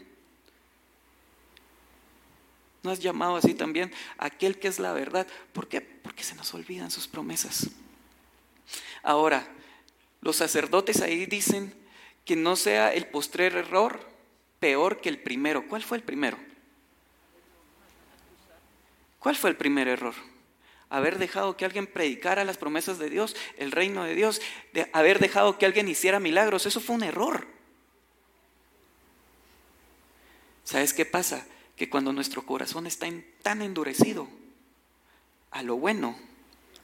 ¿No 2.84 2.90
has 2.92 3.00
llamado 3.00 3.36
así 3.36 3.54
también 3.54 3.92
aquel 4.18 4.60
que 4.60 4.68
es 4.68 4.80
la 4.80 4.92
verdad? 4.92 5.28
¿Por 5.54 5.68
qué? 5.68 5.82
Porque 5.82 6.24
se 6.24 6.36
nos 6.36 6.54
olvidan 6.54 6.90
sus 6.90 7.08
promesas. 7.08 7.70
Ahora, 9.04 9.48
los 10.22 10.38
sacerdotes 10.38 11.02
ahí 11.02 11.26
dicen 11.26 11.74
que 12.26 12.36
no 12.36 12.56
sea 12.56 12.94
el 12.94 13.08
postrer 13.08 13.56
error 13.56 14.00
peor 14.60 15.02
que 15.02 15.10
el 15.10 15.20
primero. 15.20 15.68
¿Cuál 15.68 15.84
fue 15.84 15.98
el 15.98 16.04
primero? 16.04 16.38
¿Cuál 19.20 19.36
fue 19.36 19.50
el 19.50 19.58
primer 19.58 19.88
error? 19.88 20.16
haber 20.92 21.18
dejado 21.18 21.56
que 21.56 21.64
alguien 21.64 21.88
predicara 21.88 22.44
las 22.44 22.58
promesas 22.58 23.00
de 23.00 23.10
Dios, 23.10 23.36
el 23.58 23.72
reino 23.72 24.04
de 24.04 24.14
Dios, 24.14 24.42
de 24.74 24.90
haber 24.92 25.20
dejado 25.20 25.58
que 25.58 25.66
alguien 25.66 25.88
hiciera 25.88 26.20
milagros. 26.20 26.66
Eso 26.66 26.82
fue 26.82 26.98
un 26.98 27.04
error. 27.04 27.48
¿Sabes 30.66 30.94
qué 30.94 31.06
pasa? 31.06 31.48
Que 31.78 31.90
cuando 31.90 32.12
nuestro 32.12 32.46
corazón 32.46 32.88
está 32.88 33.08
tan 33.42 33.62
endurecido, 33.62 34.28
a 35.50 35.64
lo 35.64 35.78
bueno 35.78 36.20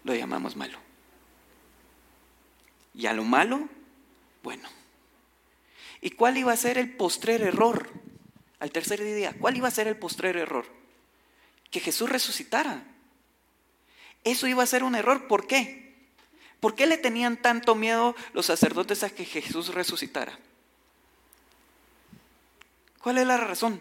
lo 0.05 0.15
llamamos 0.15 0.55
malo. 0.55 0.79
Y 2.97 3.05
a 3.05 3.13
lo 3.13 3.23
malo, 3.23 3.69
bueno. 4.41 4.67
¿Y 6.01 6.09
cuál 6.11 6.35
iba 6.37 6.51
a 6.51 6.57
ser 6.57 6.79
el 6.79 6.97
postrer 6.97 7.43
error? 7.43 7.89
Al 8.59 8.71
tercer 8.71 9.03
día, 9.03 9.35
¿cuál 9.39 9.55
iba 9.55 9.67
a 9.67 9.71
ser 9.71 9.87
el 9.87 9.97
postrer 9.97 10.35
error? 10.35 10.65
Que 11.69 11.79
Jesús 11.79 12.09
resucitara. 12.09 12.83
Eso 14.23 14.47
iba 14.47 14.63
a 14.63 14.67
ser 14.67 14.83
un 14.83 14.95
error. 14.95 15.27
¿Por 15.27 15.45
qué? 15.45 15.95
¿Por 16.59 16.73
qué 16.73 16.87
le 16.87 16.97
tenían 16.97 17.39
tanto 17.39 17.75
miedo 17.75 18.15
los 18.33 18.47
sacerdotes 18.47 19.03
a 19.03 19.11
que 19.11 19.25
Jesús 19.25 19.75
resucitara? 19.75 20.39
¿Cuál 23.03 23.19
es 23.19 23.27
la 23.27 23.37
razón? 23.37 23.79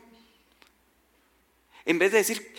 En 1.87 1.99
vez 1.99 2.13
de 2.13 2.19
decir, 2.19 2.55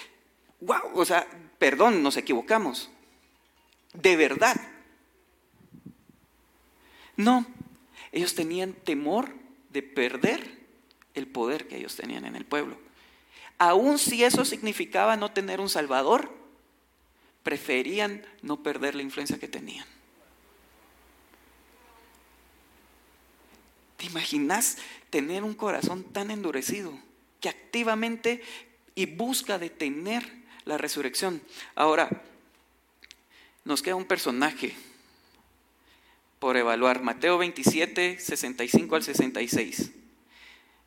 wow, 0.62 0.92
o 0.96 1.06
sea, 1.06 1.28
perdón, 1.60 2.02
nos 2.02 2.18
equivocamos. 2.18 2.90
De 3.94 4.16
verdad. 4.16 4.60
No, 7.18 7.46
ellos 8.12 8.36
tenían 8.36 8.74
temor 8.74 9.34
de 9.72 9.82
perder 9.82 10.58
el 11.16 11.28
poder 11.28 11.68
que 11.68 11.78
ellos 11.78 11.96
tenían 11.96 12.26
en 12.26 12.36
el 12.36 12.46
pueblo. 12.46 12.78
Aun 13.58 13.98
si 13.98 14.24
eso 14.24 14.46
significaba 14.46 15.18
no 15.18 15.32
tener 15.32 15.60
un 15.60 15.70
salvador, 15.70 16.32
preferían 17.42 18.24
no 18.42 18.62
perder 18.62 18.94
la 18.94 19.02
influencia 19.02 19.40
que 19.40 19.48
tenían. 19.48 19.86
¿Te 23.98 24.06
imaginas 24.06 24.78
tener 25.10 25.44
un 25.44 25.56
corazón 25.56 26.04
tan 26.04 26.30
endurecido 26.30 26.94
que 27.42 27.50
activamente 27.50 28.44
y 28.94 29.08
busca 29.08 29.58
detener 29.58 30.24
la 30.66 30.78
resurrección? 30.78 31.42
Ahora, 31.74 32.10
nos 33.66 33.82
queda 33.82 33.96
un 33.96 34.06
personaje 34.06 34.76
por 36.40 36.58
evaluar. 36.58 37.02
Mateo 37.02 37.38
27, 37.38 38.20
65 38.20 38.96
al 38.96 39.04
66. 39.04 39.92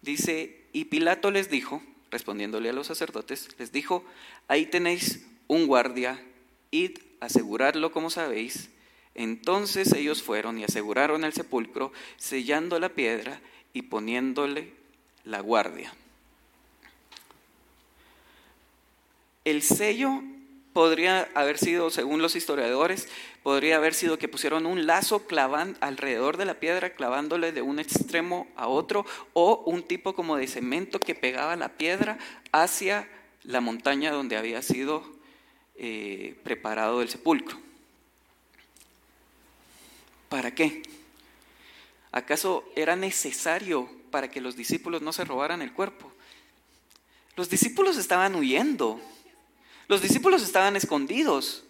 Dice, 0.03 0.65
y 0.73 0.87
Pilato 0.87 1.31
les 1.31 1.51
dijo, 1.51 1.83
respondiéndole 2.11 2.71
a 2.71 2.73
los 2.73 2.87
sacerdotes, 2.87 3.49
les 3.59 3.73
dijo, 3.73 4.05
ahí 4.49 4.67
tenéis 4.67 5.27
un 5.47 5.67
guardia, 5.67 6.23
id, 6.71 6.99
asegurarlo 7.21 7.93
como 7.93 8.11
sabéis. 8.11 8.71
Entonces 9.15 9.93
ellos 9.93 10.23
fueron 10.23 10.59
y 10.59 10.65
aseguraron 10.65 11.25
el 11.25 11.33
sepulcro, 11.33 11.93
sellando 12.17 12.79
la 12.79 12.91
piedra 12.91 13.41
y 13.73 13.83
poniéndole 13.83 14.73
la 15.25 15.41
guardia. 15.41 15.93
El 19.45 19.63
sello 19.63 20.23
podría 20.73 21.29
haber 21.35 21.59
sido, 21.59 21.91
según 21.91 22.23
los 22.23 22.37
historiadores, 22.37 23.09
podría 23.43 23.77
haber 23.77 23.95
sido 23.95 24.19
que 24.19 24.29
pusieron 24.29 24.67
un 24.67 24.87
lazo 24.87 25.27
clavan, 25.27 25.77
alrededor 25.81 26.37
de 26.37 26.45
la 26.45 26.61
piedra, 26.61 26.95
clavándole 26.95 27.53
de 27.53 27.63
un 27.63 27.79
extremo 27.79 28.49
a 28.57 28.69
otro, 28.69 29.05
o 29.33 29.63
un 29.67 29.83
tipo 29.83 30.15
como 30.15 30.37
de 30.37 30.47
cemento 30.47 31.01
que 31.01 31.15
pegaba 31.15 31.57
la 31.57 31.71
piedra 31.71 32.19
hacia 32.53 33.09
la 33.43 33.61
montaña 33.61 34.13
donde 34.13 34.37
había 34.37 34.63
sido 34.63 35.03
eh, 35.77 36.39
preparado 36.45 37.03
el 37.03 37.09
sepulcro. 37.09 37.59
¿Para 40.29 40.55
qué? 40.55 40.83
¿Acaso 42.13 42.65
era 42.77 42.97
necesario 42.97 43.89
para 44.11 44.31
que 44.31 44.41
los 44.41 44.57
discípulos 44.57 45.03
no 45.03 45.13
se 45.13 45.25
robaran 45.25 45.63
el 45.63 45.73
cuerpo? 45.73 46.13
Los 47.37 47.49
discípulos 47.49 47.97
estaban 47.97 48.35
huyendo. 48.35 49.01
Los 49.91 50.03
discípulos 50.03 50.45
estaban 50.45 50.77
escondidos. 50.77 51.65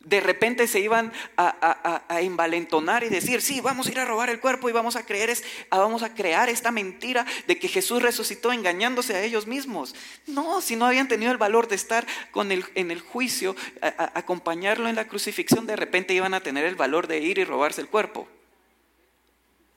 De 0.00 0.18
repente 0.18 0.66
se 0.66 0.80
iban 0.80 1.12
a, 1.36 2.02
envalentonar 2.20 3.04
y 3.04 3.08
decir, 3.08 3.42
sí, 3.42 3.60
vamos 3.60 3.86
a 3.86 3.92
ir 3.92 4.00
a 4.00 4.04
robar 4.04 4.28
el 4.28 4.40
cuerpo 4.40 4.68
y 4.68 4.72
vamos 4.72 4.96
a, 4.96 5.06
creer 5.06 5.32
vamos 5.70 6.02
a 6.02 6.14
crear 6.14 6.48
esta 6.48 6.72
mentira 6.72 7.24
de 7.46 7.60
que 7.60 7.68
Jesús 7.68 8.02
resucitó 8.02 8.50
engañándose 8.52 9.14
a 9.14 9.22
ellos 9.22 9.46
mismos. 9.46 9.94
No, 10.26 10.60
si 10.60 10.74
no 10.74 10.84
habían 10.84 11.06
tenido 11.06 11.30
el 11.30 11.38
valor 11.38 11.68
de 11.68 11.76
estar 11.76 12.08
con 12.32 12.50
en 12.50 12.90
el 12.90 13.00
juicio, 13.00 13.54
acompañarlo 13.96 14.88
en 14.88 14.96
la 14.96 15.06
crucifixión, 15.06 15.68
de 15.68 15.76
repente 15.76 16.12
iban 16.12 16.34
a 16.34 16.42
tener 16.42 16.64
el 16.64 16.74
valor 16.74 17.06
de 17.06 17.20
ir 17.20 17.38
y 17.38 17.44
robarse 17.44 17.82
el 17.82 17.86
cuerpo. 17.86 18.26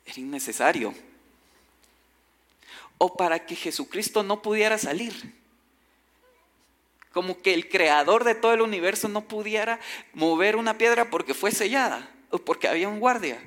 Era 0.08 0.19
innecesario. 0.19 0.95
O 2.97 3.15
para 3.15 3.45
que 3.45 3.56
Jesucristo 3.56 4.23
no 4.23 4.41
pudiera 4.41 4.80
salir 4.80 5.42
como 7.13 7.41
que 7.41 7.54
el 7.54 7.69
creador 7.69 8.23
de 8.23 8.36
todo 8.36 8.54
el 8.54 8.62
universo 8.62 9.08
no 9.08 9.28
pudiera 9.28 9.80
mover 10.13 10.56
una 10.56 10.78
piedra 10.78 11.10
porque 11.12 11.36
fue 11.36 11.52
sellada 11.52 12.10
o 12.32 12.39
porque 12.39 12.67
había 12.67 12.89
un 12.89 12.99
guardia. 12.99 13.39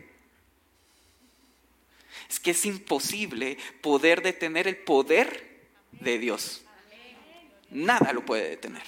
Es 2.30 2.38
que 2.38 2.52
es 2.52 2.64
imposible 2.64 3.58
poder 3.82 4.22
detener 4.22 4.68
el 4.68 4.76
poder 4.76 5.66
de 5.90 6.18
Dios. 6.18 6.62
Nada 7.68 8.12
lo 8.12 8.24
puede 8.24 8.48
detener. 8.48 8.84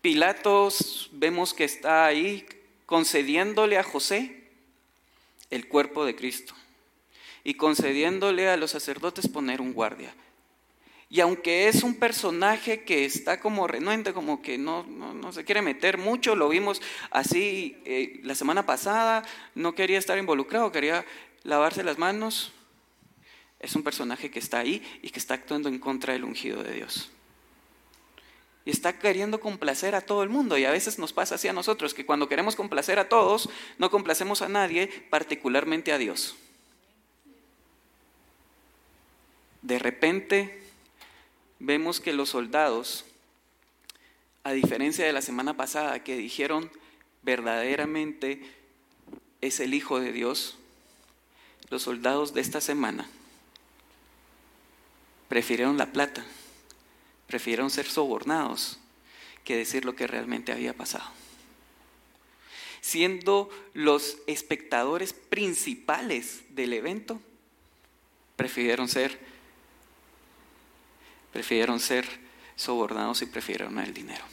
Pilatos 0.00 1.10
vemos 1.12 1.52
que 1.52 1.64
está 1.64 2.06
ahí 2.06 2.46
concediéndole 2.86 3.78
a 3.78 3.82
José 3.82 4.50
el 5.50 5.68
cuerpo 5.68 6.04
de 6.04 6.14
Cristo 6.14 6.54
y 7.44 7.54
concediéndole 7.54 8.48
a 8.48 8.56
los 8.56 8.72
sacerdotes 8.72 9.28
poner 9.28 9.60
un 9.60 9.74
guardia. 9.74 10.14
Y 11.10 11.20
aunque 11.20 11.68
es 11.68 11.84
un 11.84 11.94
personaje 11.94 12.82
que 12.82 13.04
está 13.04 13.38
como 13.38 13.68
renuente, 13.68 14.12
como 14.12 14.42
que 14.42 14.58
no, 14.58 14.82
no, 14.84 15.32
se 15.32 15.44
quiere 15.44 15.62
meter 15.62 15.98
mucho, 15.98 16.34
lo 16.34 16.48
vimos 16.48 16.82
así 17.10 17.76
eh, 17.84 18.18
la 18.24 18.34
semana 18.34 18.66
pasada, 18.66 19.22
no 19.54 19.74
quería 19.74 19.98
estar 19.98 20.18
involucrado, 20.18 20.72
quería 20.72 21.04
lavarse 21.44 21.84
las 21.84 21.98
manos, 21.98 22.52
es 23.60 23.76
un 23.76 23.82
personaje 23.82 24.30
que 24.30 24.38
está 24.38 24.58
ahí 24.58 24.82
y 25.02 25.10
que 25.10 25.18
está 25.18 25.34
actuando 25.34 25.68
en 25.68 25.78
contra 25.78 26.14
del 26.14 26.24
ungido 26.24 26.62
de 26.62 26.72
Dios. 26.72 27.10
Y 28.64 28.70
está 28.70 28.98
queriendo 28.98 29.40
complacer 29.40 29.94
a 29.94 30.00
todo 30.00 30.22
el 30.22 30.30
mundo. 30.30 30.56
Y 30.56 30.64
a 30.64 30.70
veces 30.70 30.98
nos 30.98 31.12
pasa 31.12 31.34
así 31.34 31.48
a 31.48 31.52
nosotros, 31.52 31.92
que 31.92 32.06
cuando 32.06 32.28
queremos 32.28 32.56
complacer 32.56 32.98
a 32.98 33.10
todos, 33.10 33.50
no 33.78 33.90
complacemos 33.90 34.40
a 34.40 34.48
nadie, 34.48 34.88
particularmente 35.10 35.92
a 35.92 35.98
Dios. 35.98 36.36
De 39.64 39.78
repente 39.78 40.60
vemos 41.58 41.98
que 41.98 42.12
los 42.12 42.28
soldados, 42.28 43.06
a 44.42 44.52
diferencia 44.52 45.06
de 45.06 45.12
la 45.14 45.22
semana 45.22 45.56
pasada 45.56 46.04
que 46.04 46.18
dijeron 46.18 46.70
verdaderamente 47.22 48.42
es 49.40 49.60
el 49.60 49.72
Hijo 49.72 50.00
de 50.00 50.12
Dios, 50.12 50.58
los 51.70 51.80
soldados 51.80 52.34
de 52.34 52.42
esta 52.42 52.60
semana 52.60 53.08
prefirieron 55.28 55.78
la 55.78 55.92
plata, 55.92 56.26
prefirieron 57.26 57.70
ser 57.70 57.86
sobornados 57.86 58.78
que 59.44 59.56
decir 59.56 59.86
lo 59.86 59.96
que 59.96 60.06
realmente 60.06 60.52
había 60.52 60.74
pasado. 60.74 61.10
Siendo 62.82 63.48
los 63.72 64.18
espectadores 64.26 65.14
principales 65.14 66.42
del 66.50 66.74
evento, 66.74 67.18
prefirieron 68.36 68.88
ser 68.88 69.32
prefirieron 71.34 71.80
ser 71.80 72.06
sobornados 72.54 73.20
y 73.20 73.26
prefirieron 73.26 73.76
el 73.80 73.92
dinero. 73.92 74.24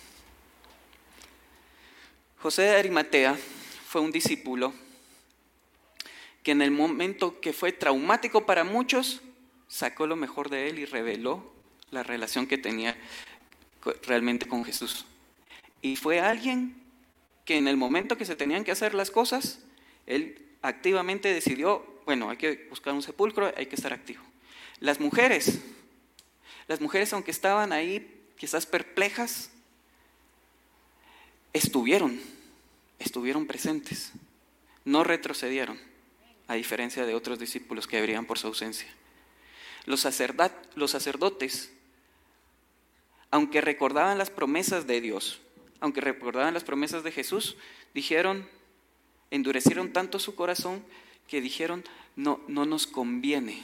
José 2.37 2.61
de 2.61 2.75
Arimatea 2.75 3.35
fue 3.87 4.01
un 4.01 4.11
discípulo 4.11 4.71
que 6.43 6.51
en 6.51 6.61
el 6.61 6.69
momento 6.69 7.41
que 7.41 7.53
fue 7.53 7.71
traumático 7.71 8.45
para 8.45 8.63
muchos, 8.63 9.21
sacó 9.67 10.05
lo 10.05 10.15
mejor 10.15 10.49
de 10.51 10.69
él 10.69 10.77
y 10.77 10.85
reveló 10.85 11.51
la 11.89 12.03
relación 12.03 12.45
que 12.45 12.59
tenía 12.59 12.95
realmente 14.03 14.47
con 14.47 14.63
Jesús. 14.63 15.07
Y 15.81 15.95
fue 15.95 16.19
alguien 16.19 16.75
que 17.45 17.57
en 17.57 17.67
el 17.67 17.77
momento 17.77 18.15
que 18.15 18.25
se 18.25 18.35
tenían 18.35 18.63
que 18.63 18.71
hacer 18.71 18.93
las 18.93 19.09
cosas, 19.09 19.57
él 20.05 20.39
activamente 20.61 21.33
decidió, 21.33 21.83
bueno, 22.05 22.29
hay 22.29 22.37
que 22.37 22.67
buscar 22.69 22.93
un 22.93 23.01
sepulcro, 23.01 23.51
hay 23.57 23.65
que 23.65 23.75
estar 23.75 23.91
activo. 23.91 24.21
Las 24.79 24.99
mujeres 24.99 25.61
las 26.67 26.81
mujeres, 26.81 27.13
aunque 27.13 27.31
estaban 27.31 27.71
ahí 27.73 28.21
quizás 28.37 28.65
perplejas, 28.65 29.51
estuvieron, 31.53 32.19
estuvieron 32.99 33.45
presentes, 33.45 34.11
no 34.85 35.03
retrocedieron, 35.03 35.79
a 36.47 36.55
diferencia 36.55 37.05
de 37.05 37.15
otros 37.15 37.39
discípulos 37.39 37.87
que 37.87 37.97
habrían 37.97 38.25
por 38.25 38.37
su 38.37 38.47
ausencia. 38.47 38.87
los, 39.85 40.05
los 40.75 40.91
sacerdotes, 40.91 41.71
aunque 43.29 43.61
recordaban 43.61 44.17
las 44.17 44.29
promesas 44.29 44.87
de 44.87 45.01
Dios, 45.01 45.39
aunque 45.79 46.01
recordaban 46.01 46.53
las 46.53 46.63
promesas 46.63 47.03
de 47.03 47.11
Jesús, 47.11 47.57
dijeron, 47.93 48.47
endurecieron 49.31 49.93
tanto 49.93 50.19
su 50.19 50.35
corazón 50.35 50.83
que 51.27 51.41
dijeron, 51.41 51.83
no, 52.15 52.41
no 52.47 52.65
nos 52.65 52.85
conviene, 52.85 53.63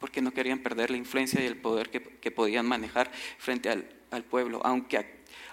porque 0.00 0.22
no 0.22 0.32
querían 0.32 0.60
perder 0.60 0.90
la 0.90 0.96
influencia 0.96 1.40
y 1.40 1.46
el 1.46 1.56
poder 1.56 1.90
que, 1.90 2.30
podían 2.30 2.66
manejar 2.66 3.12
frente 3.38 3.68
al, 3.68 4.24
pueblo, 4.24 4.60
aunque, 4.64 5.06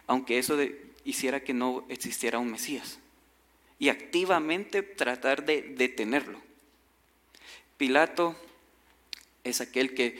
aunque 0.08 0.40
eso 0.40 0.58
hiciera 1.04 1.44
que 1.44 1.54
no 1.54 1.86
existiera 1.90 2.40
un 2.40 2.50
Mesías, 2.50 2.98
y 3.78 3.90
activamente 3.90 4.82
tratar 4.82 5.46
de 5.46 5.62
detenerlo. 5.62 6.42
Pilato 7.76 8.36
es 9.44 9.62
aquel 9.62 9.94
que, 9.94 10.18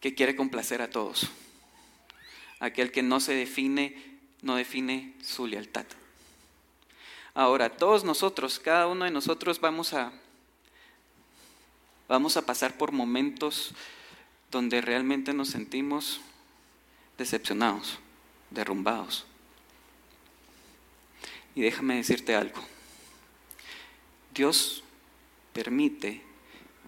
que 0.00 0.14
quiere 0.14 0.34
complacer 0.34 0.80
a 0.80 0.90
todos, 0.90 1.30
aquel 2.58 2.90
que 2.90 3.02
no 3.02 3.20
se 3.20 3.34
define, 3.34 3.94
no 4.40 4.56
define 4.56 5.12
su 5.22 5.46
lealtad. 5.46 5.86
Ahora, 7.34 7.76
todos 7.76 8.04
nosotros, 8.04 8.58
cada 8.58 8.86
uno 8.86 9.04
de 9.04 9.10
nosotros 9.10 9.60
vamos 9.60 9.92
a, 9.92 10.10
vamos 12.08 12.36
a 12.36 12.46
pasar 12.46 12.76
por 12.76 12.92
momentos 12.92 13.72
donde 14.50 14.80
realmente 14.80 15.32
nos 15.32 15.48
sentimos 15.48 16.20
decepcionados, 17.18 17.98
derrumbados. 18.50 19.26
Y 21.54 21.62
déjame 21.62 21.96
decirte 21.96 22.34
algo. 22.34 22.60
Dios 24.34 24.84
permite 25.52 26.22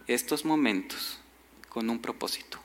estos 0.07 0.44
momentos 0.44 1.18
con 1.68 1.88
un 1.88 2.00
propósito. 2.00 2.59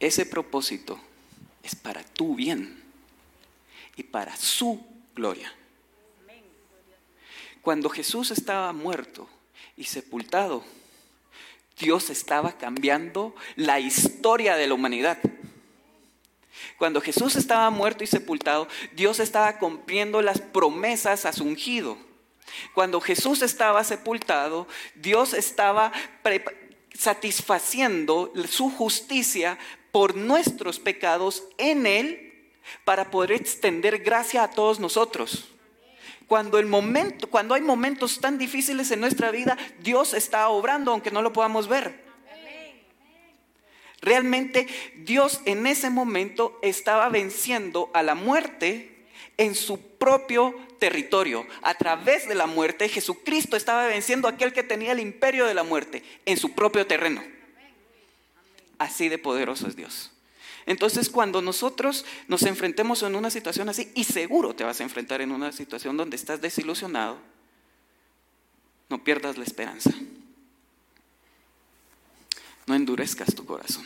Ese 0.00 0.26
propósito 0.26 0.98
es 1.62 1.76
para 1.76 2.02
tu 2.02 2.34
bien 2.34 2.82
y 3.96 4.02
para 4.02 4.36
su 4.36 4.84
gloria. 5.14 5.52
Cuando 7.60 7.88
Jesús 7.88 8.32
estaba 8.32 8.72
muerto 8.72 9.28
y 9.82 9.84
sepultado, 9.84 10.62
Dios 11.76 12.08
estaba 12.08 12.52
cambiando 12.52 13.34
la 13.56 13.80
historia 13.80 14.54
de 14.54 14.68
la 14.68 14.74
humanidad. 14.74 15.18
Cuando 16.78 17.00
Jesús 17.00 17.34
estaba 17.34 17.68
muerto 17.70 18.04
y 18.04 18.06
sepultado, 18.06 18.68
Dios 18.92 19.18
estaba 19.18 19.58
cumpliendo 19.58 20.22
las 20.22 20.40
promesas 20.40 21.24
a 21.24 21.32
su 21.32 21.42
ungido. 21.42 21.98
Cuando 22.74 23.00
Jesús 23.00 23.42
estaba 23.42 23.82
sepultado, 23.82 24.68
Dios 24.94 25.34
estaba 25.34 25.92
satisfaciendo 26.96 28.32
su 28.48 28.70
justicia 28.70 29.58
por 29.90 30.14
nuestros 30.14 30.78
pecados 30.78 31.42
en 31.58 31.86
Él 31.86 32.52
para 32.84 33.10
poder 33.10 33.32
extender 33.32 33.98
gracia 33.98 34.44
a 34.44 34.50
todos 34.50 34.78
nosotros. 34.78 35.51
Cuando, 36.26 36.58
el 36.58 36.66
momento, 36.66 37.28
cuando 37.28 37.54
hay 37.54 37.62
momentos 37.62 38.20
tan 38.20 38.38
difíciles 38.38 38.90
en 38.90 39.00
nuestra 39.00 39.30
vida, 39.30 39.56
Dios 39.80 40.14
está 40.14 40.48
obrando 40.48 40.92
aunque 40.92 41.10
no 41.10 41.22
lo 41.22 41.32
podamos 41.32 41.68
ver. 41.68 42.02
Realmente 44.00 44.66
Dios 44.96 45.40
en 45.44 45.66
ese 45.66 45.88
momento 45.88 46.58
estaba 46.60 47.08
venciendo 47.08 47.90
a 47.94 48.02
la 48.02 48.16
muerte 48.16 49.06
en 49.36 49.54
su 49.54 49.80
propio 49.80 50.54
territorio. 50.80 51.46
A 51.62 51.74
través 51.74 52.28
de 52.28 52.34
la 52.34 52.46
muerte, 52.46 52.88
Jesucristo 52.88 53.56
estaba 53.56 53.86
venciendo 53.86 54.26
a 54.26 54.32
aquel 54.32 54.52
que 54.52 54.64
tenía 54.64 54.92
el 54.92 55.00
imperio 55.00 55.46
de 55.46 55.54
la 55.54 55.62
muerte 55.62 56.02
en 56.26 56.36
su 56.36 56.52
propio 56.52 56.86
terreno. 56.86 57.22
Así 58.78 59.08
de 59.08 59.18
poderoso 59.18 59.68
es 59.68 59.76
Dios. 59.76 60.10
Entonces, 60.66 61.08
cuando 61.08 61.42
nosotros 61.42 62.04
nos 62.28 62.42
enfrentemos 62.44 63.02
en 63.02 63.14
una 63.14 63.30
situación 63.30 63.68
así, 63.68 63.90
y 63.94 64.04
seguro 64.04 64.54
te 64.54 64.64
vas 64.64 64.80
a 64.80 64.84
enfrentar 64.84 65.20
en 65.20 65.32
una 65.32 65.52
situación 65.52 65.96
donde 65.96 66.16
estás 66.16 66.40
desilusionado, 66.40 67.18
no 68.88 69.02
pierdas 69.02 69.38
la 69.38 69.44
esperanza. 69.44 69.90
No 72.66 72.74
endurezcas 72.74 73.34
tu 73.34 73.44
corazón. 73.44 73.84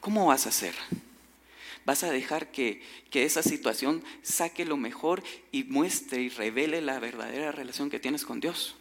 ¿Cómo 0.00 0.26
vas 0.26 0.46
a 0.46 0.50
hacer? 0.50 0.74
¿Vas 1.84 2.04
a 2.04 2.10
dejar 2.10 2.52
que, 2.52 2.82
que, 3.10 3.24
esa 3.24 3.42
situación 3.42 4.04
saque 4.22 4.64
lo 4.64 4.76
mejor 4.76 5.22
y 5.50 5.64
muestre 5.64 6.22
y 6.22 6.28
revele 6.28 6.80
la 6.80 7.00
verdadera 7.00 7.50
relación 7.50 7.90
que 7.90 7.98
tienes 7.98 8.24
con 8.24 8.38
Dios? 8.38 8.76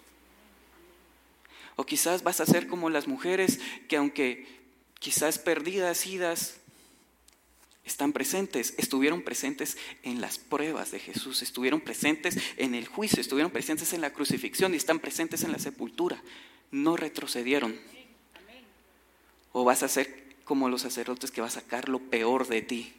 O 1.77 1.86
quizás 1.86 2.21
vas 2.21 2.41
a 2.41 2.45
ser 2.45 2.67
como 2.67 2.89
las 2.89 3.07
mujeres 3.07 3.60
que 3.88 3.97
aunque 3.97 4.61
quizás 5.02 5.40
perdidas, 5.40 6.06
idas, 6.06 6.58
están 7.84 8.14
presentes, 8.14 8.76
estuvieron 8.78 9.24
presentes 9.24 9.76
en 10.04 10.22
las 10.22 10.38
pruebas 10.38 10.92
de 10.92 11.00
Jesús, 11.00 11.42
estuvieron 11.42 11.82
presentes 11.82 12.38
en 12.58 12.76
el 12.76 12.88
juicio, 12.88 13.20
estuvieron 13.20 13.52
presentes 13.52 13.94
en 13.94 14.02
la 14.02 14.14
crucifixión 14.14 14.74
y 14.74 14.78
están 14.78 15.00
presentes 15.00 15.44
en 15.44 15.52
la 15.52 15.58
sepultura. 15.58 16.22
No 16.70 16.96
retrocedieron. 16.96 17.78
O 19.52 19.66
vas 19.66 19.82
a 19.82 19.90
ser 19.90 20.36
como 20.46 20.70
los 20.70 20.84
sacerdotes 20.84 21.32
que 21.32 21.42
va 21.42 21.48
a 21.48 21.52
sacar 21.52 21.90
lo 21.90 22.00
peor 22.00 22.48
de 22.48 22.62
ti. 22.62 22.94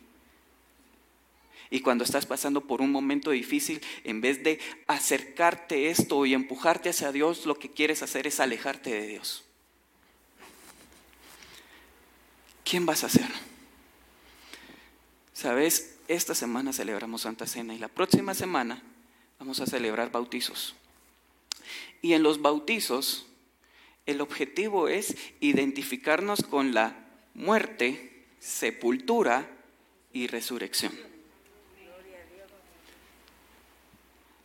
Y 1.71 1.81
cuando 1.81 2.03
estás 2.03 2.27
pasando 2.27 2.62
por 2.62 2.81
un 2.83 2.91
momento 2.91 3.31
difícil, 3.31 3.81
en 4.03 4.21
vez 4.21 4.43
de 4.43 4.59
acercarte 4.88 5.88
esto 5.88 6.27
y 6.27 6.35
empujarte 6.35 6.91
hacia 6.91 7.12
Dios, 7.12 7.47
lo 7.47 7.59
que 7.59 7.71
quieres 7.71 8.03
hacer 8.03 8.27
es 8.27 8.41
alejarte 8.41 8.91
de 8.91 9.07
Dios. 9.07 9.45
¿Quién 12.72 12.87
vas 12.87 13.04
a 13.04 13.11
ser? 13.11 13.28
Sabes, 15.35 15.98
esta 16.08 16.35
semana 16.35 16.72
celebramos 16.72 17.20
Santa 17.20 17.46
Cena 17.46 17.74
y 17.74 17.78
la 17.78 17.88
próxima 17.88 18.32
semana 18.32 18.82
vamos 19.38 19.61
a 19.61 19.66
celebrar 19.66 20.11
bautizos. 20.11 20.74
Y 22.00 22.14
en 22.14 22.22
los 22.22 22.40
bautizos, 22.40 23.26
el 24.06 24.22
objetivo 24.22 24.88
es 24.88 25.18
identificarnos 25.40 26.44
con 26.44 26.72
la 26.72 26.96
muerte, 27.35 28.24
sepultura 28.40 29.50
y 30.14 30.28
resurrección. 30.28 30.94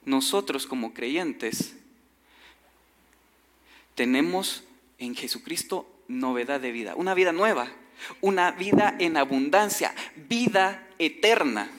Nosotros 0.04 0.68
como 0.68 0.94
creyentes 0.94 1.78
tenemos 3.96 4.66
en 4.98 5.16
Jesucristo 5.16 5.90
novedad 6.10 6.60
de 6.60 6.74
vida, 6.74 6.94
una 6.96 7.14
vida 7.14 7.32
nueva, 7.32 7.72
una 8.22 8.52
vida 8.52 8.96
en 9.00 9.18
abundancia, 9.18 9.94
vida 10.16 10.88
eterna. 11.00 11.70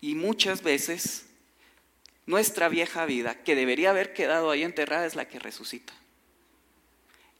Y 0.00 0.14
muchas 0.14 0.62
veces 0.62 1.26
nuestra 2.26 2.68
vieja 2.68 3.04
vida, 3.06 3.34
que 3.34 3.54
debería 3.54 3.90
haber 3.90 4.12
quedado 4.12 4.50
ahí 4.50 4.62
enterrada, 4.62 5.04
es 5.04 5.16
la 5.16 5.26
que 5.26 5.38
resucita. 5.38 5.92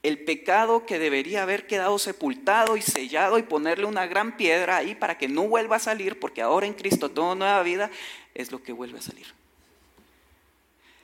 El 0.03 0.19
pecado 0.23 0.85
que 0.85 0.99
debería 0.99 1.43
haber 1.43 1.67
quedado 1.67 1.97
sepultado 1.99 2.75
y 2.75 2.81
sellado 2.81 3.37
y 3.37 3.43
ponerle 3.43 3.85
una 3.85 4.07
gran 4.07 4.35
piedra 4.35 4.77
ahí 4.77 4.95
para 4.95 5.17
que 5.17 5.27
no 5.27 5.43
vuelva 5.43 5.77
a 5.77 5.79
salir, 5.79 6.19
porque 6.19 6.41
ahora 6.41 6.67
en 6.67 6.73
Cristo 6.73 7.09
toda 7.09 7.35
nueva 7.35 7.61
vida 7.63 7.89
es 8.33 8.51
lo 8.51 8.61
que 8.61 8.73
vuelve 8.73 8.99
a 8.99 9.03
salir. 9.03 9.27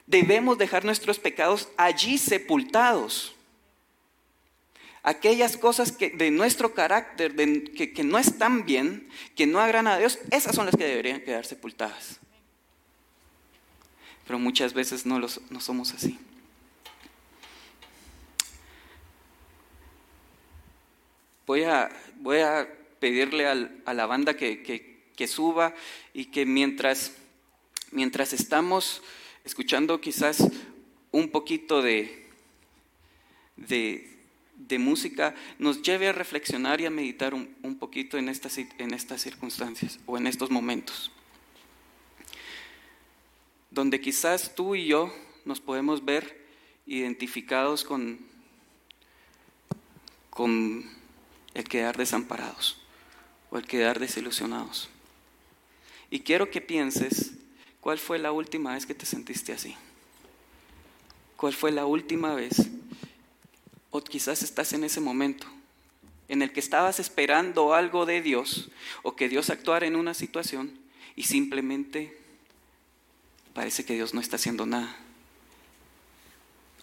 Debemos 0.05 0.57
dejar 0.57 0.83
nuestros 0.83 1.19
pecados 1.19 1.69
allí 1.77 2.17
sepultados 2.17 3.36
aquellas 5.07 5.55
cosas 5.55 5.93
que 5.93 6.09
de 6.09 6.31
nuestro 6.31 6.73
carácter 6.73 7.33
que, 7.33 8.03
no 8.03 8.17
están 8.17 8.65
bien, 8.65 9.07
que 9.37 9.47
no 9.47 9.61
agradan 9.61 9.87
a 9.87 9.97
Dios, 9.97 10.19
esas 10.31 10.53
son 10.53 10.65
las 10.65 10.75
que 10.75 10.83
deberían 10.83 11.21
quedar 11.21 11.45
sepultadas. 11.45 12.19
Pero 14.25 14.37
muchas 14.37 14.73
veces 14.73 15.05
no, 15.05 15.17
los, 15.17 15.39
no 15.49 15.61
somos 15.61 15.93
así. 15.93 16.19
Voy 21.45 21.63
a, 21.63 21.89
voy 22.17 22.39
a 22.39 22.67
pedirle 22.99 23.47
a 23.47 23.93
la 23.93 24.05
banda 24.07 24.33
que, 24.33 25.25
suba 25.25 25.73
y 26.13 26.25
que 26.25 26.45
mientras, 26.45 27.13
mientras 27.91 28.33
estamos 28.33 29.01
escuchando 29.45 30.01
quizás 30.01 30.49
un 31.11 31.29
poquito 31.29 31.81
de, 31.81 32.27
de, 33.55 34.16
de 34.57 34.79
música 34.79 35.35
nos 35.59 35.81
lleve 35.81 36.07
a 36.07 36.11
reflexionar 36.11 36.81
y 36.81 36.85
a 36.85 36.89
meditar 36.89 37.33
un, 37.33 37.77
poquito 37.79 38.17
en 38.17 38.27
estas, 38.27 38.57
en 38.57 38.93
estas 38.93 39.21
circunstancias 39.21 39.99
o 40.05 40.17
en 40.17 40.27
estos 40.27 40.49
momentos. 40.49 41.11
Donde 43.69 44.01
quizás 44.01 44.55
tú 44.55 44.75
y 44.75 44.87
yo 44.87 45.13
nos 45.45 45.61
podemos 45.61 46.03
ver 46.03 46.45
identificados 46.87 47.83
con, 47.83 48.19
con 50.29 50.89
el 51.53 51.63
quedar 51.65 51.97
desamparados 51.97 52.81
o 53.51 53.57
el 53.57 53.65
quedar 53.65 53.99
desilusionados. 53.99 54.89
Y 56.09 56.21
quiero 56.21 56.49
que 56.49 56.61
pienses 56.61 57.33
cuál 57.81 57.99
fue 57.99 58.17
la 58.17 58.31
última 58.31 58.73
vez 58.73 58.85
que 58.85 58.95
te 58.95 59.05
sentiste 59.05 59.53
así. 59.53 59.75
¿Cuál 61.35 61.53
fue 61.53 61.71
la 61.71 61.85
última 61.85 62.33
vez 62.33 62.69
Quizás 64.03 64.43
estás 64.43 64.73
en 64.73 64.83
ese 64.83 64.99
momento 64.99 65.47
en 66.27 66.41
el 66.41 66.51
que 66.51 66.59
estabas 66.59 66.99
esperando 66.99 67.73
algo 67.73 68.05
de 68.05 68.21
Dios 68.21 68.69
o 69.03 69.15
que 69.15 69.29
Dios 69.29 69.49
actuara 69.49 69.87
en 69.87 69.95
una 69.95 70.13
situación 70.13 70.77
y 71.15 71.23
simplemente 71.23 72.17
parece 73.53 73.85
que 73.85 73.95
Dios 73.95 74.13
no 74.13 74.21
está 74.21 74.35
haciendo 74.35 74.65
nada 74.65 74.95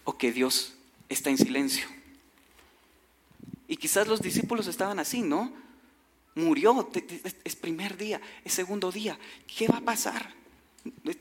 o 0.04 0.16
que 0.16 0.32
Dios 0.32 0.74
está 1.08 1.30
en 1.30 1.38
silencio. 1.38 1.86
Y 3.68 3.76
quizás 3.76 4.06
los 4.06 4.20
discípulos 4.20 4.66
estaban 4.66 4.98
así, 4.98 5.22
¿no? 5.22 5.52
Murió, 6.34 6.90
es 7.44 7.56
primer 7.56 7.96
día, 7.96 8.20
es 8.44 8.52
segundo 8.52 8.90
día. 8.90 9.18
¿Qué 9.46 9.68
va 9.68 9.78
a 9.78 9.80
pasar? 9.80 10.34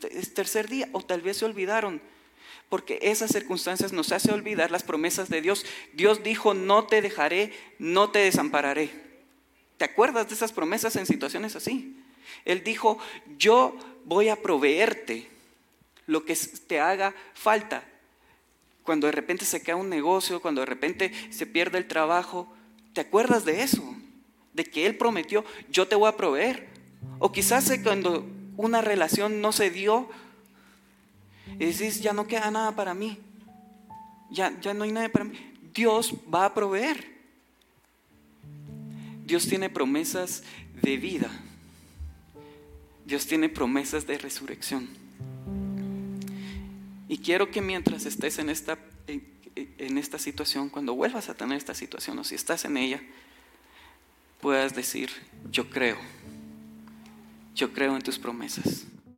Es 0.10 0.34
tercer 0.34 0.68
día 0.68 0.90
o 0.92 1.02
tal 1.04 1.22
vez 1.22 1.38
se 1.38 1.46
olvidaron 1.46 2.02
porque 2.70 3.00
esas 3.02 3.32
circunstancias 3.32 3.94
nos 3.94 4.12
hace 4.12 4.32
olvidar 4.32 4.72
las 4.72 4.84
promesas 4.84 5.30
de 5.30 5.42
Dios. 5.42 5.66
Dios 5.94 6.24
dijo, 6.24 6.54
no 6.54 6.86
te 6.86 7.02
dejaré, 7.02 7.54
no 7.80 8.10
te 8.10 8.20
desampararé. 8.20 8.90
¿Te 9.78 9.86
acuerdas 9.86 10.28
de 10.28 10.36
esas 10.36 10.52
promesas 10.52 10.96
en 10.96 11.06
situaciones 11.06 11.56
así? 11.56 11.96
Él 12.46 12.64
dijo, 12.64 12.98
yo 13.38 13.78
voy 14.06 14.30
a 14.30 14.42
proveerte 14.42 15.30
lo 16.06 16.26
que 16.26 16.36
te 16.68 16.80
haga 16.80 17.14
falta. 17.34 17.84
Cuando 18.84 19.08
de 19.08 19.14
repente 19.14 19.46
se 19.46 19.62
cae 19.62 19.76
un 19.76 19.90
negocio, 19.90 20.42
cuando 20.42 20.62
de 20.62 20.66
repente 20.66 21.12
se 21.32 21.46
pierde 21.46 21.78
el 21.78 21.88
trabajo, 21.88 22.54
¿te 22.94 23.02
acuerdas 23.02 23.46
de 23.46 23.64
eso? 23.64 23.84
De 24.54 24.66
que 24.66 24.86
Él 24.86 24.98
prometió, 24.98 25.46
yo 25.70 25.88
te 25.88 25.96
voy 25.96 26.10
a 26.10 26.18
proveer. 26.18 26.68
O 27.20 27.32
quizás 27.32 27.72
cuando 27.82 28.26
una 28.58 28.82
relación 28.82 29.42
no 29.42 29.52
se 29.52 29.70
dio, 29.70 30.10
y 31.60 31.66
decís, 31.66 32.02
ya 32.02 32.14
no 32.14 32.28
queda 32.28 32.50
nada 32.52 32.76
para 32.76 32.94
mí. 32.94 33.18
Ya, 34.32 34.60
ya 34.60 34.74
no 34.74 34.84
hay 34.84 34.92
nada 34.92 35.10
para 35.10 35.26
mí. 35.26 35.34
Dios 35.74 36.14
va 36.34 36.46
a 36.46 36.54
proveer. 36.54 37.14
Dios 39.26 39.48
tiene 39.48 39.70
promesas 39.70 40.44
de 40.82 40.98
vida. 40.98 41.30
Dios 43.06 43.26
tiene 43.26 43.50
promesas 43.50 44.08
de 44.08 44.18
resurrección. 44.18 44.88
Y 47.08 47.18
quiero 47.18 47.52
que 47.52 47.62
mientras 47.62 48.06
estés 48.06 48.40
en 48.40 48.50
esta, 48.50 48.78
en 49.56 49.98
esta 49.98 50.18
situación, 50.18 50.70
cuando 50.70 50.96
vuelvas 50.96 51.30
a 51.30 51.36
tener 51.36 51.58
esta 51.58 51.76
situación 51.76 52.18
o 52.20 52.24
si 52.24 52.36
estás 52.36 52.66
en 52.66 52.78
ella, 52.78 53.02
puedas 54.42 54.76
decir, 54.76 55.10
yo 55.52 55.70
creo, 55.70 55.98
yo 57.56 57.72
creo 57.72 57.96
en 57.96 58.02
tus 58.02 58.20
promesas. 58.20 58.86